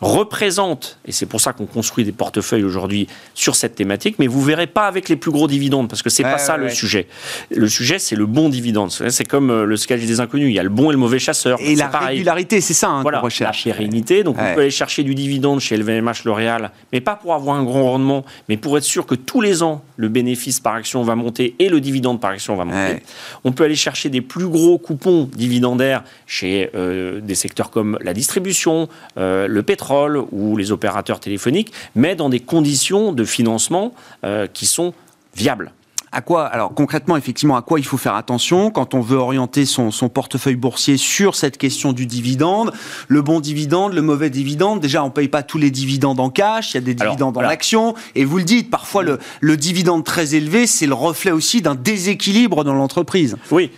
représente, 0.03 0.99
et 1.07 1.13
c'est 1.13 1.27
pour 1.27 1.41
ça 1.41 1.53
qu'on 1.53 1.67
construit 1.67 2.05
des 2.05 2.13
portefeuilles 2.13 2.65
aujourd'hui 2.65 3.07
sur 3.35 3.55
cette 3.55 3.77
thématique, 3.77 4.17
mais 4.19 4.27
vous 4.27 4.43
verrez 4.43 4.67
pas 4.67 4.87
avec 4.87 5.09
les 5.09 5.17
plus 5.17 5.31
gros 5.31 5.47
dividendes, 5.47 5.89
parce 5.89 6.03
que 6.03 6.11
c'est 6.11 6.25
pas 6.25 6.39
ça 6.39 6.57
le 6.57 6.69
sujet. 6.69 7.07
Le 7.51 7.69
sujet, 7.69 7.99
c'est 7.99 8.17
le 8.17 8.27
bon 8.27 8.49
dividende. 8.49 8.91
C'est 8.91 9.25
comme 9.25 9.51
euh, 9.51 9.65
le 9.65 9.77
sketch 9.77 10.03
des 10.03 10.21
inconnus, 10.21 10.49
il 10.49 10.55
y 10.55 10.59
a 10.59 10.63
le 10.63 10.69
bon 10.69 10.91
et 10.91 10.93
le 10.93 10.99
mauvais 10.99 11.21
chasseur. 11.21 11.59
Et 11.61 11.77
la 11.77 11.89
régularité, 11.89 12.61
c'est 12.61 12.75
ça 12.75 12.89
hein, 12.89 13.03
voilà, 13.03 13.21
recherche. 13.21 13.65
La 13.65 13.75
pérennité, 13.75 14.25
donc 14.25 14.37
on 14.39 14.55
peut 14.55 14.63
aller 14.63 14.71
chercher 14.71 15.05
du 15.05 15.15
dividende 15.15 15.61
chez 15.61 15.77
LVMH 15.77 16.25
L'Oréal, 16.25 16.73
mais 16.93 17.01
pas 17.01 17.15
pour 17.15 17.35
avoir 17.35 17.57
un 17.57 17.63
grand 17.63 17.85
rendement, 17.85 18.25
mais 18.49 18.57
pour 18.57 18.77
être 18.77 18.85
sûr 18.85 19.07
que 19.07 19.15
tous 19.15 19.41
les 19.41 19.63
ans, 19.63 19.85
le 19.97 20.09
bénéfice 20.09 20.59
par 20.59 20.75
action 20.75 21.03
va 21.03 21.15
monter 21.15 21.55
et 21.59 21.69
le 21.69 21.81
dividende 21.81 22.21
par 22.21 22.31
action 22.31 22.57
va 22.57 22.65
monter. 22.65 23.03
On 23.45 23.53
peut 23.53 23.65
aller 23.65 23.77
chercher 23.77 24.09
des 24.09 24.21
plus 24.21 24.49
gros 24.49 24.79
coupons 24.79 25.29
dividendaires 25.33 26.03
chez 26.27 26.71
euh, 26.75 27.21
des 27.21 27.35
secteurs 27.35 27.71
comme 27.71 27.99
la 28.03 28.15
distribution, 28.15 28.89
euh, 29.19 29.47
le 29.47 29.63
pétrole, 29.63 29.92
ou 30.33 30.57
les 30.57 30.73
opérateurs 30.73 31.21
téléphoniques, 31.21 31.73
mais 31.95 32.15
dans 32.15 32.29
des 32.29 32.41
conditions 32.41 33.13
de 33.13 33.25
financement 33.25 33.93
euh, 34.25 34.47
qui 34.47 34.67
sont 34.67 34.95
viables. 35.35 35.73
À 36.15 36.21
quoi, 36.21 36.45
alors 36.45 36.75
concrètement, 36.75 37.17
effectivement, 37.17 37.57
à 37.57 37.63
quoi 37.63 37.81
il 37.81 37.87
faut 37.87 37.97
faire 37.97 38.17
attention 38.17 38.71
quand 38.71 38.93
on 38.93 39.01
veut 39.01 39.17
orienter 39.17 39.65
son, 39.65 39.91
portefeuille 40.13 40.57
boursier 40.57 40.99
sur 40.99 41.35
cette 41.35 41.57
question 41.57 41.95
du 41.95 42.05
dividende, 42.05 42.71
le 43.09 43.23
bon 43.23 43.41
dividende, 43.41 43.95
le 43.95 44.03
mauvais 44.03 44.29
dividende. 44.29 44.81
Déjà, 44.81 45.03
on 45.03 45.09
paye 45.09 45.29
pas 45.29 45.43
tous 45.43 45.57
les 45.57 45.71
dividendes 45.71 46.21
en 46.21 46.29
cash, 46.29 46.73
il 46.73 46.75
y 46.75 46.79
a 46.79 46.81
des 46.83 46.95
dividendes 46.95 47.39
en 47.39 47.41
action. 47.41 47.95
Et 48.15 48.27
vous 48.27 48.37
le 48.37 48.45
dites, 48.45 48.69
parfois 48.69 49.03
le, 49.03 49.19
le 49.41 49.57
dividende 49.57 50.05
très 50.05 50.35
élevé, 50.35 50.67
c'est 50.67 50.87
le 50.87 50.93
reflet 50.93 51.31
aussi 51.31 51.63
d'un 51.63 51.75
déséquilibre 51.75 52.63
dans 52.63 52.75
l'entreprise. 52.75 53.39
Oui, 53.51 53.71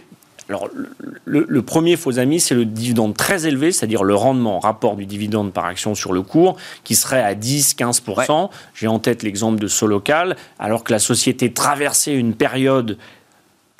alors, 0.48 0.68
le, 1.24 1.62
premier 1.62 1.96
faux 1.96 2.18
ami, 2.18 2.38
c'est 2.38 2.54
le 2.54 2.66
dividende 2.66 3.16
très 3.16 3.46
élevé, 3.46 3.72
c'est-à-dire 3.72 4.04
le 4.04 4.14
rendement, 4.14 4.58
rapport 4.58 4.94
du 4.94 5.06
dividende 5.06 5.52
par 5.52 5.64
action 5.64 5.94
sur 5.94 6.12
le 6.12 6.20
cours, 6.22 6.56
qui 6.84 6.94
serait 6.94 7.22
à 7.22 7.34
10-15%. 7.34 8.50
J'ai 8.74 8.86
en 8.86 8.98
tête 8.98 9.22
l'exemple 9.22 9.58
de 9.58 9.66
Solocal, 9.68 10.36
alors 10.58 10.84
que 10.84 10.92
la 10.92 10.98
société 10.98 11.52
traversait 11.52 12.14
une 12.14 12.34
période 12.34 12.98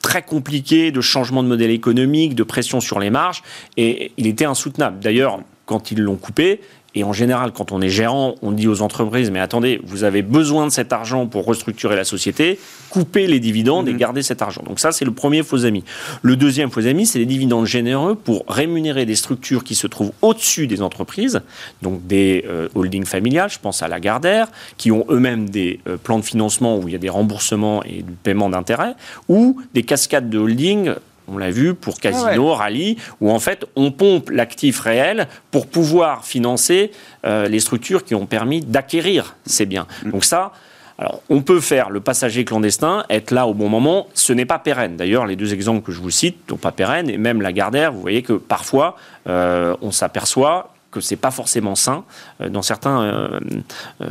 très 0.02 0.22
compliquée 0.22 0.90
de 0.90 1.00
changement 1.00 1.42
de 1.42 1.48
modèle 1.48 1.70
économique, 1.70 2.34
de 2.34 2.42
pression 2.42 2.80
sur 2.80 2.98
les 2.98 3.10
marges, 3.10 3.42
et 3.76 4.12
il 4.16 4.26
était 4.26 4.44
insoutenable. 4.46 5.00
D'ailleurs, 5.00 5.40
quand 5.66 5.90
ils 5.90 6.00
l'ont 6.00 6.16
coupé, 6.16 6.60
et 6.94 7.02
en 7.02 7.12
général, 7.12 7.52
quand 7.52 7.72
on 7.72 7.80
est 7.80 7.88
gérant, 7.88 8.36
on 8.40 8.52
dit 8.52 8.68
aux 8.68 8.80
entreprises, 8.80 9.30
mais 9.30 9.40
attendez, 9.40 9.80
vous 9.84 10.04
avez 10.04 10.22
besoin 10.22 10.66
de 10.66 10.70
cet 10.70 10.92
argent 10.92 11.26
pour 11.26 11.44
restructurer 11.44 11.96
la 11.96 12.04
société, 12.04 12.58
coupez 12.88 13.26
les 13.26 13.40
dividendes 13.40 13.88
et 13.88 13.92
mhm. 13.92 13.98
gardez 13.98 14.22
cet 14.22 14.42
argent. 14.42 14.62
Donc 14.64 14.78
ça, 14.78 14.92
c'est 14.92 15.04
le 15.04 15.10
premier 15.10 15.42
faux 15.42 15.64
ami. 15.64 15.82
Le 16.22 16.36
deuxième 16.36 16.70
faux 16.70 16.86
ami, 16.86 17.04
c'est 17.06 17.18
les 17.18 17.26
dividendes 17.26 17.66
généreux 17.66 18.14
pour 18.14 18.44
rémunérer 18.46 19.06
des 19.06 19.16
structures 19.16 19.64
qui 19.64 19.74
se 19.74 19.88
trouvent 19.88 20.12
au-dessus 20.22 20.68
des 20.68 20.82
entreprises, 20.82 21.40
donc 21.82 22.06
des 22.06 22.44
euh, 22.48 22.68
holdings 22.76 23.06
familiales, 23.06 23.50
je 23.50 23.58
pense 23.58 23.82
à 23.82 23.88
Lagardère, 23.88 24.48
qui 24.76 24.92
ont 24.92 25.04
eux-mêmes 25.10 25.50
des 25.50 25.80
euh, 25.88 25.96
plans 25.96 26.20
de 26.20 26.24
financement 26.24 26.78
où 26.78 26.86
il 26.88 26.92
y 26.92 26.96
a 26.96 26.98
des 26.98 27.08
remboursements 27.08 27.82
et 27.82 28.02
du 28.02 28.12
paiement 28.22 28.48
d'intérêts, 28.48 28.94
ou 29.28 29.60
des 29.74 29.82
cascades 29.82 30.30
de 30.30 30.38
holdings 30.38 30.94
on 31.28 31.38
l'a 31.38 31.50
vu 31.50 31.74
pour 31.74 32.00
Casino, 32.00 32.52
ah 32.52 32.56
Rallye, 32.56 32.96
où 33.20 33.30
en 33.30 33.38
fait 33.38 33.64
on 33.76 33.90
pompe 33.90 34.30
l'actif 34.30 34.80
réel 34.80 35.28
pour 35.50 35.66
pouvoir 35.66 36.24
financer 36.24 36.90
euh, 37.24 37.48
les 37.48 37.60
structures 37.60 38.04
qui 38.04 38.14
ont 38.14 38.26
permis 38.26 38.60
d'acquérir 38.60 39.36
ces 39.46 39.66
biens. 39.66 39.86
Mm. 40.04 40.10
Donc 40.10 40.24
ça, 40.24 40.52
alors, 40.98 41.22
on 41.28 41.42
peut 41.42 41.60
faire 41.60 41.90
le 41.90 42.00
passager 42.00 42.44
clandestin, 42.44 43.04
être 43.10 43.32
là 43.32 43.48
au 43.48 43.54
bon 43.54 43.68
moment, 43.68 44.06
ce 44.14 44.32
n'est 44.32 44.44
pas 44.44 44.60
pérenne. 44.60 44.96
D'ailleurs, 44.96 45.26
les 45.26 45.34
deux 45.34 45.52
exemples 45.52 45.84
que 45.84 45.90
je 45.90 46.00
vous 46.00 46.10
cite 46.10 46.36
sont 46.48 46.56
pas 46.56 46.70
pérennes, 46.70 47.10
et 47.10 47.18
même 47.18 47.42
la 47.42 47.52
Gardère, 47.52 47.92
vous 47.92 48.00
voyez 48.00 48.22
que 48.22 48.34
parfois, 48.34 48.96
euh, 49.28 49.74
on 49.82 49.90
s'aperçoit 49.90 50.72
que 50.92 51.00
c'est 51.00 51.16
pas 51.16 51.32
forcément 51.32 51.74
sain 51.74 52.04
euh, 52.40 52.48
dans 52.48 52.62
certains 52.62 53.40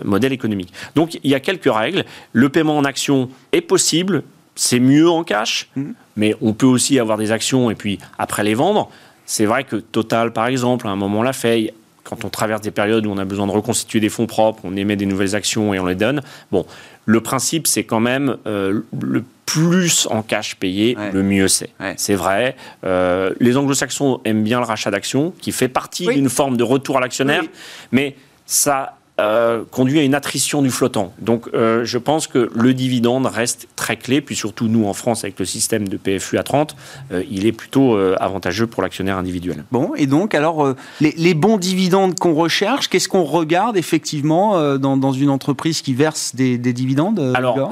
modèles 0.04 0.34
économiques. 0.34 0.74
Donc, 0.96 1.18
il 1.24 1.32
y 1.32 1.36
a 1.36 1.40
quelques 1.40 1.74
règles. 1.74 2.04
Le 2.34 2.50
paiement 2.50 2.78
en 2.78 2.84
action 2.84 3.30
est 3.54 3.62
possible, 3.62 4.24
c'est 4.56 4.80
mieux 4.80 5.10
en 5.10 5.24
cash, 5.24 5.70
mmh. 5.76 5.84
mais 6.16 6.36
on 6.42 6.54
peut 6.54 6.66
aussi 6.66 7.00
avoir 7.00 7.18
des 7.18 7.32
actions 7.32 7.72
et 7.72 7.76
puis 7.76 8.00
après 8.18 8.44
les 8.44 8.54
vendre. 8.54 8.90
C'est 9.26 9.46
vrai 9.46 9.64
que 9.64 9.78
Total, 9.78 10.34
par 10.34 10.48
exemple, 10.48 10.88
à 10.88 10.92
un 10.92 10.96
moment 10.96 11.24
l'a 11.24 11.34
fait. 11.34 11.74
Quand 12.04 12.26
on 12.26 12.30
traverse 12.30 12.60
des 12.60 12.72
périodes 12.72 13.06
où 13.06 13.12
on 13.12 13.18
a 13.18 13.24
besoin 13.24 13.48
de 13.48 13.54
reconstituer 13.54 14.02
des 14.02 14.10
fonds 14.10 14.28
propres, 14.28 14.60
on 14.66 14.76
émet 14.76 14.98
des 14.98 15.06
nouvelles 15.06 15.36
actions 15.36 15.74
et 15.74 15.80
on 15.80 15.86
les 15.86 15.96
donne. 15.96 16.22
Bon, 16.52 16.66
le 17.06 17.22
principe, 17.22 17.66
c'est 17.66 17.86
quand 17.86 18.02
même 18.02 18.36
euh, 18.46 18.82
le 19.02 19.24
plus 19.46 20.08
en 20.12 20.22
cash 20.22 20.56
payé, 20.56 20.98
le 21.14 21.24
mieux 21.24 21.48
c'est. 21.48 21.70
C'est 21.96 22.16
vrai. 22.16 22.58
Euh, 22.84 23.34
les 23.40 23.56
anglo-saxons 23.56 24.20
aiment 24.26 24.44
bien 24.44 24.60
le 24.60 24.66
rachat 24.66 24.92
d'actions, 24.92 25.34
qui 25.40 25.54
fait 25.54 25.70
partie 25.70 26.08
d'une 26.08 26.30
forme 26.30 26.58
de 26.58 26.64
retour 26.64 26.98
à 26.98 27.00
l'actionnaire, 27.00 27.44
mais 27.92 28.16
ça 28.46 28.98
euh, 29.22 29.64
conduit 29.70 30.00
à 30.00 30.02
une 30.02 30.16
attrition 30.16 30.64
du 30.64 30.72
flottant. 30.72 31.14
Donc 31.20 31.48
euh, 31.54 31.86
je 31.86 32.00
pense 32.00 32.26
que 32.26 32.50
le 32.56 32.74
dividende 32.74 33.28
reste 33.28 33.68
très 33.76 33.96
clé, 33.96 34.22
puis 34.22 34.36
surtout 34.36 34.68
nous 34.68 34.88
en 34.88 34.94
France 34.94 35.24
avec 35.24 35.38
le 35.38 35.46
système 35.46 35.88
de 35.88 35.98
PFU 35.98 36.40
à 36.40 36.44
30, 36.44 36.76
euh, 37.12 37.22
il 37.30 37.46
est 37.46 37.52
plutôt 37.52 37.96
avantageux 38.20 38.66
pour 38.66 38.82
l'actionnaire 38.82 39.18
individuel. 39.18 39.66
Bon, 39.72 39.94
et 39.96 40.08
donc 40.08 40.34
alors 40.34 40.74
les, 41.00 41.34
bons 41.36 41.58
dividendes 41.58 42.18
qu'on 42.18 42.34
recherche, 42.34 42.88
qu'est-ce 42.88 43.08
qu'on 43.08 43.24
regarde 43.24 43.78
effectivement 43.78 44.78
dans, 44.80 45.12
une 45.12 45.30
entreprise 45.30 45.84
qui 45.84 45.94
verse 45.94 46.34
des, 46.34 46.58
dividendes 46.58 47.34
Alors 47.36 47.70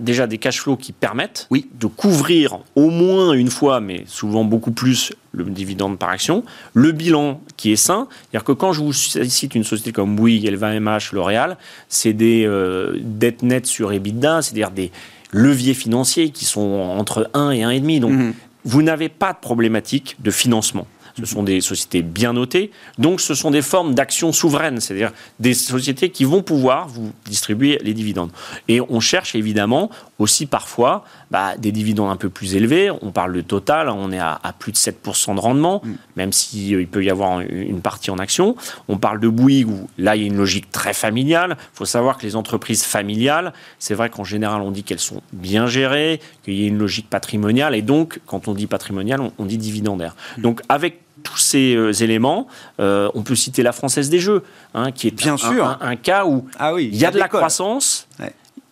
déjà 0.00 0.26
des 0.26 0.38
cash 0.38 0.62
flows 0.62 0.78
qui 0.78 0.92
permettent 0.92 1.46
oui. 1.50 1.68
de 1.78 1.88
couvrir 1.88 2.60
au 2.74 2.88
moins 2.88 3.34
une 3.34 3.50
fois, 3.50 3.80
mais 3.80 4.04
souvent 4.06 4.44
beaucoup 4.44 4.72
plus 4.72 5.12
le 5.32 5.44
dividende 5.44 5.98
par 5.98 6.10
action, 6.10 6.44
le 6.74 6.92
bilan 6.92 7.40
qui 7.56 7.72
est 7.72 7.76
sain. 7.76 8.08
C'est-à-dire 8.10 8.44
que 8.44 8.52
quand 8.52 8.72
je 8.72 8.80
vous 8.80 8.92
cite 8.92 9.54
une 9.54 9.64
société 9.64 9.92
comme 9.92 10.16
Bouygues, 10.16 10.46
LVMH, 10.46 11.12
L'Oréal, 11.12 11.56
c'est 11.88 12.12
des 12.12 12.44
euh, 12.46 12.98
dettes 13.00 13.42
nettes 13.42 13.66
sur 13.66 13.92
EBITDA, 13.92 14.42
c'est-à-dire 14.42 14.70
des 14.70 14.90
leviers 15.32 15.74
financiers 15.74 16.30
qui 16.30 16.44
sont 16.44 16.60
entre 16.60 17.30
1 17.34 17.50
et 17.50 17.60
1,5. 17.60 18.00
Donc, 18.00 18.12
mmh. 18.12 18.32
vous 18.64 18.82
n'avez 18.82 19.08
pas 19.08 19.32
de 19.32 19.38
problématique 19.38 20.16
de 20.20 20.30
financement. 20.30 20.86
Ce 21.18 21.26
sont 21.26 21.42
des 21.42 21.60
sociétés 21.60 22.02
bien 22.02 22.32
notées, 22.32 22.70
donc 22.96 23.20
ce 23.20 23.34
sont 23.34 23.50
des 23.50 23.62
formes 23.62 23.94
d'actions 23.94 24.32
souveraines, 24.32 24.80
c'est-à-dire 24.80 25.12
des 25.40 25.52
sociétés 25.52 26.10
qui 26.10 26.24
vont 26.24 26.42
pouvoir 26.42 26.86
vous 26.86 27.12
distribuer 27.24 27.80
les 27.82 27.92
dividendes. 27.92 28.30
Et 28.68 28.80
on 28.80 29.00
cherche 29.00 29.34
évidemment 29.34 29.90
aussi 30.18 30.46
parfois 30.46 31.04
bah, 31.30 31.56
des 31.56 31.72
dividendes 31.72 32.10
un 32.10 32.16
peu 32.16 32.28
plus 32.28 32.56
élevés. 32.56 32.90
On 33.02 33.10
parle 33.12 33.32
de 33.32 33.40
total, 33.40 33.88
on 33.88 34.10
est 34.12 34.18
à, 34.18 34.38
plus 34.58 34.72
de 34.72 34.76
7% 34.76 35.34
de 35.34 35.40
rendement, 35.40 35.80
mm. 35.84 35.92
même 36.16 36.32
s'il 36.32 36.74
euh, 36.74 36.86
peut 36.86 37.04
y 37.04 37.10
avoir 37.10 37.40
une 37.40 37.80
partie 37.80 38.10
en 38.10 38.18
action. 38.18 38.56
On 38.88 38.98
parle 38.98 39.20
de 39.20 39.28
Bouygues 39.28 39.68
où 39.68 39.88
là 39.96 40.16
il 40.16 40.22
y 40.22 40.24
a 40.24 40.28
une 40.28 40.36
logique 40.36 40.70
très 40.70 40.92
familiale. 40.92 41.56
Il 41.58 41.76
faut 41.76 41.84
savoir 41.84 42.18
que 42.18 42.26
les 42.26 42.36
entreprises 42.36 42.84
familiales, 42.84 43.52
c'est 43.78 43.94
vrai 43.94 44.10
qu'en 44.10 44.24
général 44.24 44.62
on 44.62 44.70
dit 44.70 44.82
qu'elles 44.82 44.98
sont 44.98 45.22
bien 45.32 45.66
gérées, 45.66 46.20
qu'il 46.44 46.54
y 46.54 46.64
a 46.64 46.68
une 46.68 46.78
logique 46.78 47.08
patrimoniale, 47.08 47.74
et 47.74 47.82
donc 47.82 48.20
quand 48.26 48.48
on 48.48 48.54
dit 48.54 48.66
patrimonial, 48.66 49.20
on, 49.38 49.44
dit 49.44 49.58
dividendaire. 49.58 50.16
Mm. 50.36 50.42
Donc 50.42 50.62
avec 50.68 51.00
tous 51.22 51.38
ces 51.38 51.74
euh, 51.74 51.92
éléments, 51.92 52.46
euh, 52.80 53.10
on 53.14 53.22
peut 53.22 53.34
citer 53.34 53.62
la 53.62 53.72
Française 53.72 54.08
des 54.08 54.20
Jeux, 54.20 54.42
hein, 54.74 54.92
qui 54.92 55.08
est 55.08 55.10
Bien 55.10 55.34
un, 55.34 55.36
sûr. 55.36 55.78
Un, 55.80 55.96
cas 55.96 56.24
où 56.26 56.46
ah 56.58 56.74
oui, 56.74 56.88
il 56.92 56.98
y 56.98 57.04
a 57.04 57.10
de 57.10 57.18
la 57.18 57.28
croissance, 57.28 58.06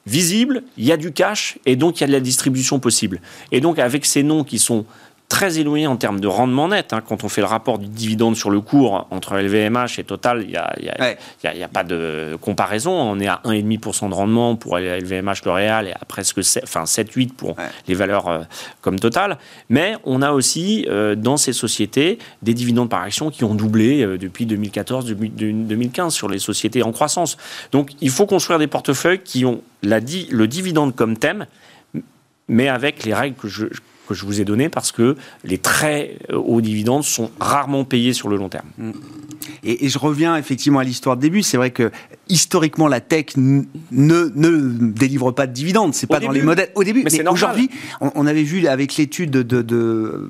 visible, 0.06 0.62
il 0.76 0.84
y 0.84 0.92
a 0.92 0.96
du 0.96 1.12
cash 1.12 1.58
et 1.66 1.76
donc 1.76 1.98
il 1.98 2.00
y 2.02 2.04
a 2.04 2.06
de 2.06 2.12
la 2.12 2.20
distribution 2.20 2.78
possible. 2.78 3.20
Et 3.52 3.60
donc 3.60 3.78
avec 3.78 4.06
ces 4.06 4.22
noms 4.22 4.44
qui 4.44 4.58
sont 4.58 4.86
très 5.28 5.58
éloigné 5.58 5.86
en 5.86 5.96
termes 5.96 6.20
de 6.20 6.28
rendement 6.28 6.68
net. 6.68 6.92
Hein. 6.92 7.02
Quand 7.06 7.24
on 7.24 7.28
fait 7.28 7.40
le 7.40 7.46
rapport 7.46 7.78
du 7.78 7.88
dividende 7.88 8.36
sur 8.36 8.50
le 8.50 8.60
cours 8.60 9.06
entre 9.10 9.36
LVMH 9.36 9.98
et 9.98 10.04
Total, 10.04 10.42
il 10.42 10.48
n'y 10.48 10.56
a, 10.56 10.74
y 11.42 11.62
a, 11.62 11.68
pas 11.68 11.84
de 11.84 12.36
comparaison. 12.40 12.92
On 12.92 13.18
est 13.18 13.26
à 13.26 13.40
1,5% 13.44 14.08
de 14.08 14.14
rendement 14.14 14.56
pour 14.56 14.78
LVMH 14.78 15.44
L'Oréal 15.44 15.88
et 15.88 15.92
à 15.92 16.04
presque 16.06 16.38
7-8 16.38 17.32
pour 17.32 17.56
les 17.88 17.94
valeurs 17.94 18.28
euh, 18.28 18.38
comme 18.80 18.98
Total. 18.98 19.38
Mais 19.68 19.96
on 20.04 20.22
a 20.22 20.32
aussi 20.32 20.86
euh, 20.88 21.14
dans 21.14 21.36
ces 21.36 21.52
sociétés 21.52 22.18
des 22.42 22.54
dividendes 22.54 22.88
par 22.88 23.02
action 23.02 23.30
qui 23.30 23.44
ont 23.44 23.54
doublé 23.54 24.02
euh, 24.02 24.18
depuis 24.18 24.46
2014-2015 24.46 26.10
sur 26.10 26.28
les 26.28 26.38
sociétés 26.38 26.82
en 26.82 26.92
croissance. 26.92 27.36
Donc 27.72 27.90
il 28.00 28.10
faut 28.10 28.26
construire 28.26 28.58
des 28.58 28.68
portefeuilles 28.68 29.20
qui 29.20 29.44
ont 29.44 29.60
la, 29.82 29.98
le 29.98 30.46
dividende 30.46 30.94
comme 30.94 31.16
thème 31.16 31.46
mais 32.48 32.68
avec 32.68 33.04
les 33.04 33.12
règles 33.12 33.36
que 33.36 33.48
je, 33.48 33.66
que 34.06 34.14
je 34.14 34.24
vous 34.24 34.40
ai 34.40 34.44
donné 34.44 34.68
parce 34.68 34.92
que 34.92 35.16
les 35.44 35.58
très 35.58 36.18
euh, 36.30 36.36
hauts 36.36 36.60
dividendes 36.60 37.04
sont 37.04 37.30
rarement 37.40 37.84
payés 37.84 38.12
sur 38.12 38.28
le 38.28 38.36
long 38.36 38.48
terme. 38.48 38.68
Mm. 38.78 38.92
Et, 39.64 39.88
je 39.88 39.98
reviens 39.98 40.36
effectivement 40.36 40.78
à 40.78 40.84
l'histoire 40.84 41.16
de 41.16 41.22
début. 41.22 41.42
C'est 41.42 41.56
vrai 41.56 41.70
que 41.70 41.90
historiquement, 42.28 42.88
la 42.88 43.00
tech 43.00 43.36
ne, 43.36 43.62
ne 43.90 44.90
délivre 44.90 45.32
pas 45.32 45.46
de 45.46 45.52
dividendes. 45.52 45.94
C'est 45.94 46.06
pas 46.06 46.20
dans 46.20 46.30
les 46.30 46.42
modèles 46.42 46.70
au 46.74 46.84
début. 46.84 47.04
Mais, 47.04 47.28
aujourd'hui, 47.28 47.70
on, 48.00 48.26
avait 48.26 48.42
vu 48.42 48.66
avec 48.66 48.96
l'étude 48.96 49.30
de, 49.30 49.42
de, 49.42 50.28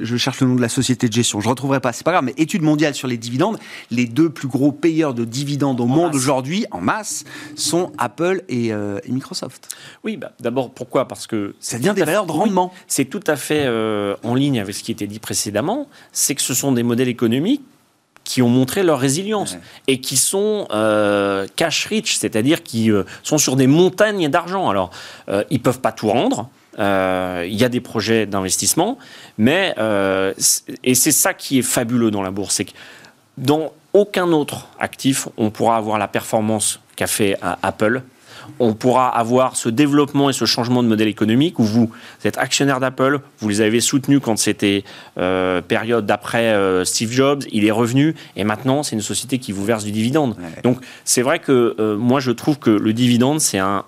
je 0.00 0.16
cherche 0.16 0.40
le 0.40 0.48
nom 0.48 0.54
de 0.54 0.60
la 0.60 0.68
société 0.68 1.08
de 1.08 1.12
gestion, 1.12 1.40
je 1.40 1.46
ne 1.46 1.50
retrouverai 1.50 1.80
pas, 1.80 1.92
c'est 1.92 2.04
pas 2.04 2.12
grave, 2.12 2.24
mais 2.24 2.34
étude 2.36 2.62
mondiale 2.62 2.94
sur 2.94 3.08
les 3.08 3.16
dividendes, 3.16 3.58
les 3.90 4.06
deux 4.06 4.30
plus 4.30 4.48
gros 4.48 4.72
payeurs 4.72 5.14
de 5.14 5.24
dividendes 5.24 5.80
au 5.80 5.86
monde 5.86 6.14
aujourd'hui, 6.14 6.66
en 6.70 6.80
masse, 6.80 7.24
sont 7.56 7.92
Apple 7.98 8.42
et, 8.48 8.72
euh, 8.72 8.98
Microsoft. 9.08 9.68
Oui, 10.04 10.16
bah, 10.16 10.32
d'abord, 10.40 10.70
pourquoi? 10.70 11.06
Parce 11.08 11.26
que... 11.26 11.54
Ça 11.60 11.78
devient 11.78 11.92
des 11.94 12.04
valeurs 12.04 12.26
de 12.26 12.32
rendement. 12.32 12.72
c'est 12.86 13.04
tout 13.04 13.22
à 13.26 13.36
fait 13.36 13.64
euh, 13.64 14.16
en 14.22 14.34
ligne 14.34 14.60
avec 14.60 14.74
ce 14.74 14.82
qui 14.82 14.92
était 14.92 15.06
dit 15.06 15.18
précédemment, 15.18 15.88
c'est 16.12 16.34
que 16.34 16.42
ce 16.42 16.54
sont 16.54 16.72
des 16.72 16.82
modèles 16.82 17.08
économiques 17.08 17.62
qui 18.24 18.42
ont 18.42 18.48
montré 18.48 18.82
leur 18.82 19.00
résilience 19.00 19.56
et 19.88 20.00
qui 20.00 20.16
sont 20.16 20.68
euh, 20.72 21.46
cash 21.56 21.86
rich, 21.86 22.16
c'est-à-dire 22.16 22.62
qui 22.62 22.90
sont 23.22 23.38
sur 23.38 23.56
des 23.56 23.66
montagnes 23.66 24.28
d'argent. 24.28 24.68
Alors, 24.68 24.90
ils 25.50 25.60
peuvent 25.60 25.80
pas 25.80 25.90
tout 25.90 26.08
rendre, 26.08 26.48
euh, 26.80 27.44
il 27.46 27.54
y 27.54 27.64
a 27.64 27.68
des 27.68 27.80
projets 27.80 28.26
d'investissement, 28.26 28.98
mais 29.36 29.74
euh, 29.78 30.32
et 30.82 30.94
c'est 30.94 31.12
ça 31.12 31.34
qui 31.34 31.58
est 31.58 31.62
fabuleux 31.62 32.10
dans 32.10 32.22
la 32.22 32.30
bourse, 32.30 32.54
c'est 32.54 32.64
que 32.64 32.72
dans 33.36 33.72
aucun 33.92 34.32
autre 34.32 34.68
actif 34.78 35.28
on 35.36 35.50
pourra 35.50 35.76
avoir 35.76 35.98
la 35.98 36.08
performance 36.08 36.80
qu'a 36.96 37.06
fait 37.06 37.36
euh, 37.44 37.54
Apple 37.62 38.02
on 38.58 38.74
pourra 38.74 39.08
avoir 39.08 39.56
ce 39.56 39.68
développement 39.68 40.30
et 40.30 40.32
ce 40.32 40.44
changement 40.44 40.82
de 40.82 40.88
modèle 40.88 41.08
économique 41.08 41.58
où 41.58 41.64
vous, 41.64 41.90
êtes 42.24 42.38
actionnaire 42.38 42.80
d'Apple, 42.80 43.20
vous 43.40 43.48
les 43.48 43.60
avez 43.60 43.80
soutenus 43.80 44.20
quand 44.22 44.38
c'était 44.38 44.84
euh, 45.18 45.60
période 45.60 46.06
d'après 46.06 46.52
euh, 46.52 46.84
Steve 46.84 47.12
Jobs, 47.12 47.42
il 47.52 47.64
est 47.64 47.70
revenu 47.70 48.14
et 48.36 48.44
maintenant 48.44 48.82
c'est 48.82 48.96
une 48.96 49.02
société 49.02 49.38
qui 49.38 49.52
vous 49.52 49.64
verse 49.64 49.84
du 49.84 49.92
dividende. 49.92 50.36
Donc 50.62 50.78
c'est 51.04 51.22
vrai 51.22 51.38
que 51.38 51.76
euh, 51.78 51.96
moi 51.96 52.20
je 52.20 52.30
trouve 52.30 52.58
que 52.58 52.70
le 52.70 52.92
dividende 52.92 53.40
c'est 53.40 53.58
un, 53.58 53.84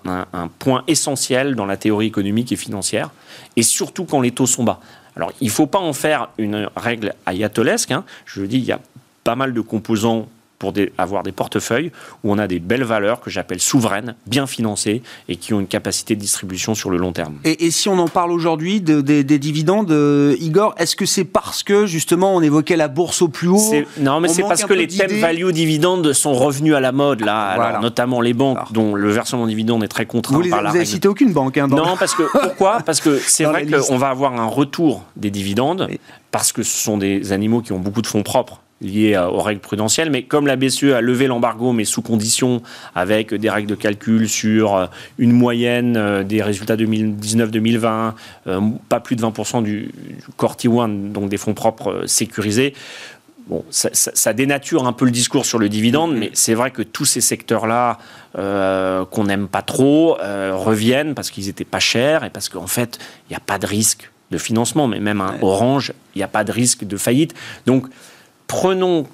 point 0.59 0.83
essentiel 0.87 1.55
dans 1.55 1.65
la 1.65 1.77
théorie 1.77 2.07
économique 2.07 2.51
et 2.51 2.55
financière 2.55 3.09
et 3.55 3.63
surtout 3.63 4.05
quand 4.05 4.21
les 4.21 4.31
taux 4.31 4.47
sont 4.47 4.63
bas. 4.63 4.79
Alors 5.15 5.31
il 5.41 5.47
ne 5.47 5.51
faut 5.51 5.67
pas 5.67 5.79
en 5.79 5.93
faire 5.93 6.29
une 6.37 6.69
règle 6.75 7.13
ayatolesque, 7.25 7.91
hein. 7.91 8.03
je 8.25 8.43
dis 8.43 8.57
il 8.57 8.65
y 8.65 8.71
a 8.71 8.79
pas 9.23 9.35
mal 9.35 9.53
de 9.53 9.61
composants 9.61 10.27
pour 10.59 10.73
avoir 10.97 11.23
des 11.23 11.31
portefeuilles 11.31 11.91
où 12.23 12.31
on 12.31 12.37
a 12.37 12.47
des 12.47 12.59
belles 12.59 12.83
valeurs 12.83 13.21
que 13.21 13.29
j'appelle 13.29 13.59
souveraines, 13.59 14.15
bien 14.27 14.47
financées 14.47 15.01
et 15.27 15.35
qui 15.35 15.53
ont 15.53 15.59
une 15.59 15.67
capacité 15.67 16.15
de 16.15 16.21
distribution 16.21 16.73
sur 16.73 16.89
le 16.89 16.97
long 16.97 17.11
terme. 17.11 17.35
Et, 17.43 17.71
si 17.71 17.89
on 17.89 17.99
en 17.99 18.07
parle 18.07 18.31
aujourd'hui 18.31 18.81
des 18.81 19.39
dividendes, 19.39 19.91
euh, 19.91 20.35
Igor, 20.39 20.73
est-ce 20.77 20.95
que 20.95 21.05
c'est 21.05 21.23
parce 21.25 21.63
que 21.63 21.85
justement 21.85 22.35
on 22.35 22.41
évoquait 22.41 22.77
la 22.77 22.87
bourse 22.87 23.21
au 23.21 23.27
plus 23.27 23.47
haut? 23.47 23.73
Non, 23.99 24.19
mais 24.19 24.27
c'est 24.27 24.43
parce 24.43 24.63
que 24.63 24.73
les 24.73 24.87
thèmes 24.87 25.19
value 25.19 25.49
dividendes 25.49 26.13
sont 26.13 26.33
revenus 26.33 26.75
à 26.75 26.79
la 26.79 26.91
mode 26.91 27.21
là, 27.21 27.79
notamment 27.81 28.21
les 28.21 28.33
banques 28.33 28.71
dont 28.71 28.95
le 28.95 29.09
versement 29.09 29.47
dividende 29.47 29.83
est 29.83 29.87
très 29.87 30.05
contraint 30.05 30.37
vous 30.37 30.49
par 30.49 30.61
la 30.61 30.69
Vous 30.69 30.75
n'avez 30.75 30.85
cité 30.85 31.07
aucune 31.07 31.33
banque 31.33 31.57
hein, 31.57 31.67
Non, 31.67 31.97
parce 31.97 32.15
que 32.15 32.23
pourquoi? 32.31 32.79
Parce 32.85 33.01
que 33.01 33.17
c'est 33.17 33.43
vrai 33.43 33.65
qu'on 33.65 33.97
va 33.97 34.09
avoir 34.09 34.33
un 34.33 34.45
retour 34.45 35.03
des 35.15 35.31
dividendes 35.31 35.89
parce 36.31 36.51
que 36.51 36.63
ce 36.63 36.83
sont 36.83 36.97
des 36.97 37.31
animaux 37.31 37.61
qui 37.61 37.73
ont 37.73 37.79
beaucoup 37.79 38.01
de 38.01 38.07
fonds 38.07 38.23
propres 38.23 38.62
liées 38.83 39.17
aux 39.17 39.41
règles 39.41 39.61
prudentielles. 39.61 40.09
Mais 40.09 40.23
comme 40.23 40.47
la 40.47 40.55
BCE 40.55 40.93
a 40.95 41.01
levé 41.01 41.27
l'embargo, 41.27 41.71
mais 41.71 41.85
sous 41.85 42.01
condition, 42.01 42.61
avec 42.95 43.33
des 43.33 43.49
règles 43.49 43.69
de 43.69 43.75
calcul 43.75 44.29
sur 44.29 44.75
euh, 44.75 44.85
une 45.17 45.31
moyenne 45.31 45.97
euh, 45.97 46.23
des 46.23 46.41
résultats 46.41 46.75
2019-2020, 46.75 48.13
euh, 48.47 48.61
pas 48.89 48.99
plus 48.99 49.15
de 49.15 49.21
20% 49.21 49.63
du, 49.63 49.91
Core 50.37 50.55
T1, 50.55 51.11
donc 51.11 51.29
des 51.29 51.37
fonds 51.37 51.53
propres 51.53 52.03
sécurisés, 52.05 52.73
Bon, 53.47 53.65
ça, 53.71 54.31
dénature 54.31 54.87
un 54.87 54.93
peu 54.93 55.03
le 55.03 55.11
discours 55.11 55.45
sur 55.45 55.59
le 55.59 55.67
dividende, 55.67 56.15
mais 56.15 56.29
c'est 56.31 56.53
vrai 56.53 56.71
que 56.71 56.81
tous 56.81 57.03
ces 57.03 57.19
secteurs-là 57.19 57.97
qu'on 58.33 59.23
n'aime 59.25 59.49
pas 59.49 59.61
trop 59.61 60.15
reviennent 60.15 61.13
parce 61.13 61.29
qu'ils 61.29 61.47
n'étaient 61.47 61.65
pas 61.65 61.81
chers 61.81 62.23
et 62.23 62.29
parce 62.29 62.47
qu'en 62.47 62.67
fait, 62.67 62.99
il 63.27 63.33
n'y 63.33 63.35
a 63.35 63.41
pas 63.41 63.59
de 63.59 63.67
risque 63.67 64.09
de 64.31 64.37
financement, 64.37 64.87
mais 64.87 65.01
même 65.01 65.19
un 65.19 65.35
Orange, 65.41 65.93
il 66.15 66.19
n'y 66.19 66.23
a 66.23 66.29
pas 66.29 66.45
de 66.45 66.53
risque 66.53 66.85
de 66.85 66.95
faillite. 66.95 67.33
Donc, 67.65 67.87
prenons 68.47 69.05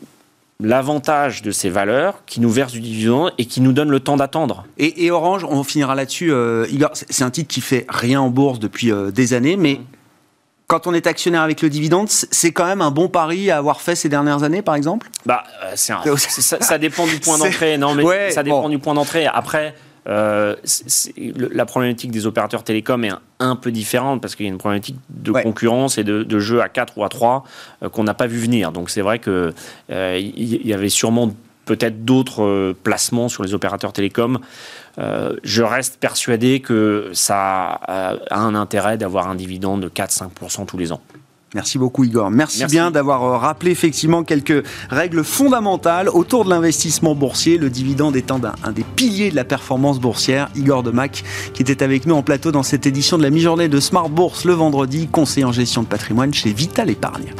l'avantage 0.61 1.41
de 1.41 1.51
ces 1.51 1.69
valeurs 1.69 2.21
qui 2.25 2.41
nous 2.41 2.49
versent 2.49 2.73
du 2.73 2.81
dividende 2.81 3.31
et 3.37 3.45
qui 3.45 3.61
nous 3.61 3.71
donnent 3.71 3.91
le 3.91 4.01
temps 4.01 4.17
d'attendre. 4.17 4.65
Et, 4.77 5.09
Orange, 5.09 5.45
on 5.45 5.63
finira 5.63 5.95
là-dessus, 5.95 6.31
euh, 6.31 6.65
c'est 6.91 7.23
un 7.23 7.29
titre 7.29 7.47
qui 7.47 7.61
fait 7.61 7.85
rien 7.87 8.19
en 8.19 8.29
bourse 8.29 8.59
depuis 8.59 8.91
euh, 8.91 9.09
des 9.09 9.33
années, 9.33 9.55
mais 9.55 9.75
mmh. 9.75 9.85
quand 10.67 10.85
on 10.85 10.93
est 10.93 11.07
actionnaire 11.07 11.43
avec 11.43 11.61
le 11.61 11.69
dividende, 11.69 12.09
c'est 12.09 12.51
quand 12.51 12.65
même 12.65 12.81
un 12.81 12.91
bon 12.91 13.07
pari 13.07 13.49
à 13.51 13.57
avoir 13.57 13.79
fait 13.79 13.95
ces 13.95 14.09
dernières 14.09 14.43
années, 14.43 14.61
par 14.61 14.75
exemple? 14.75 15.09
Bah, 15.25 15.43
euh, 15.63 15.75
ça, 15.77 16.77
dépend 16.77 17.07
du 17.07 17.19
point 17.19 17.37
d'entrée. 17.37 17.77
Non, 17.77 17.95
mais 17.95 18.31
ça 18.31 18.43
dépend 18.43 18.67
du 18.67 18.79
point 18.79 18.93
d'entrée. 18.93 19.27
Après, 19.27 19.75
euh, 20.07 20.55
la 21.35 21.65
problématique 21.65 22.11
des 22.11 22.25
opérateurs 22.25 22.63
télécoms 22.63 23.03
est 23.03 23.11
un, 23.39 23.55
peu 23.55 23.71
différente 23.71 24.21
parce 24.21 24.35
qu'il 24.35 24.45
y 24.45 24.49
a 24.49 24.51
une 24.51 24.57
problématique 24.57 24.97
de 25.09 25.31
concurrence 25.31 25.97
et 25.97 26.03
de, 26.03 26.39
jeu 26.39 26.61
à 26.61 26.69
4 26.69 26.97
ou 26.97 27.03
à 27.03 27.09
3 27.09 27.43
euh, 27.83 27.89
qu'on 27.89 28.03
n'a 28.03 28.13
pas 28.13 28.27
vu 28.27 28.39
venir. 28.39 28.71
Donc 28.71 28.89
c'est 28.89 29.01
vrai 29.01 29.19
qu'il 29.19 29.53
euh, 29.91 30.19
y 30.19 30.73
avait 30.73 30.89
sûrement 30.89 31.33
peut-être 31.65 32.03
d'autres 32.03 32.73
placements 32.83 33.29
sur 33.29 33.43
les 33.43 33.53
opérateurs 33.53 33.93
télécoms. 33.93 34.39
je 34.97 35.61
reste 35.61 35.99
persuadé 35.99 36.61
que 36.61 37.11
ça 37.13 37.79
a 37.87 38.17
un 38.31 38.55
intérêt 38.55 38.97
d'avoir 38.97 39.27
un 39.27 39.35
dividende 39.35 39.81
de 39.81 39.89
4-5% 39.89 40.65
tous 40.65 40.77
les 40.79 40.91
ans. 40.91 41.01
Merci 41.55 41.77
beaucoup 41.77 42.03
Igor. 42.03 42.29
Merci, 42.29 42.65
bien 42.65 42.91
d'avoir 42.91 43.23
euh, 43.23 43.37
rappelé 43.37 43.71
effectivement 43.71 44.23
quelques 44.23 44.63
règles 44.89 45.23
fondamentales 45.23 46.09
autour 46.09 46.45
de 46.45 46.49
l'investissement 46.49 47.15
boursier, 47.15 47.57
le 47.57 47.69
dividende 47.69 48.15
étant 48.15 48.39
un, 48.63 48.71
des 48.71 48.83
piliers 48.83 49.31
de 49.31 49.35
la 49.35 49.45
performance 49.45 49.99
boursière. 49.99 50.49
Igor 50.55 50.83
Demac 50.83 51.23
qui 51.53 51.61
était 51.61 51.83
avec 51.83 52.05
nous 52.05 52.15
en 52.15 52.21
plateau 52.21 52.51
dans 52.51 52.63
cette 52.63 52.85
édition 52.85 53.17
de 53.17 53.23
la 53.23 53.29
mi-journée 53.29 53.67
de 53.67 53.79
Smart 53.79 54.09
Bourse 54.09 54.45
le 54.45 54.53
vendredi, 54.53 55.07
conseiller 55.07 55.45
en 55.45 55.51
gestion 55.51 55.83
de 55.83 55.87
patrimoine 55.87 56.33
chez 56.33 56.53
Vital 56.53 56.89
Épargne. 56.89 57.33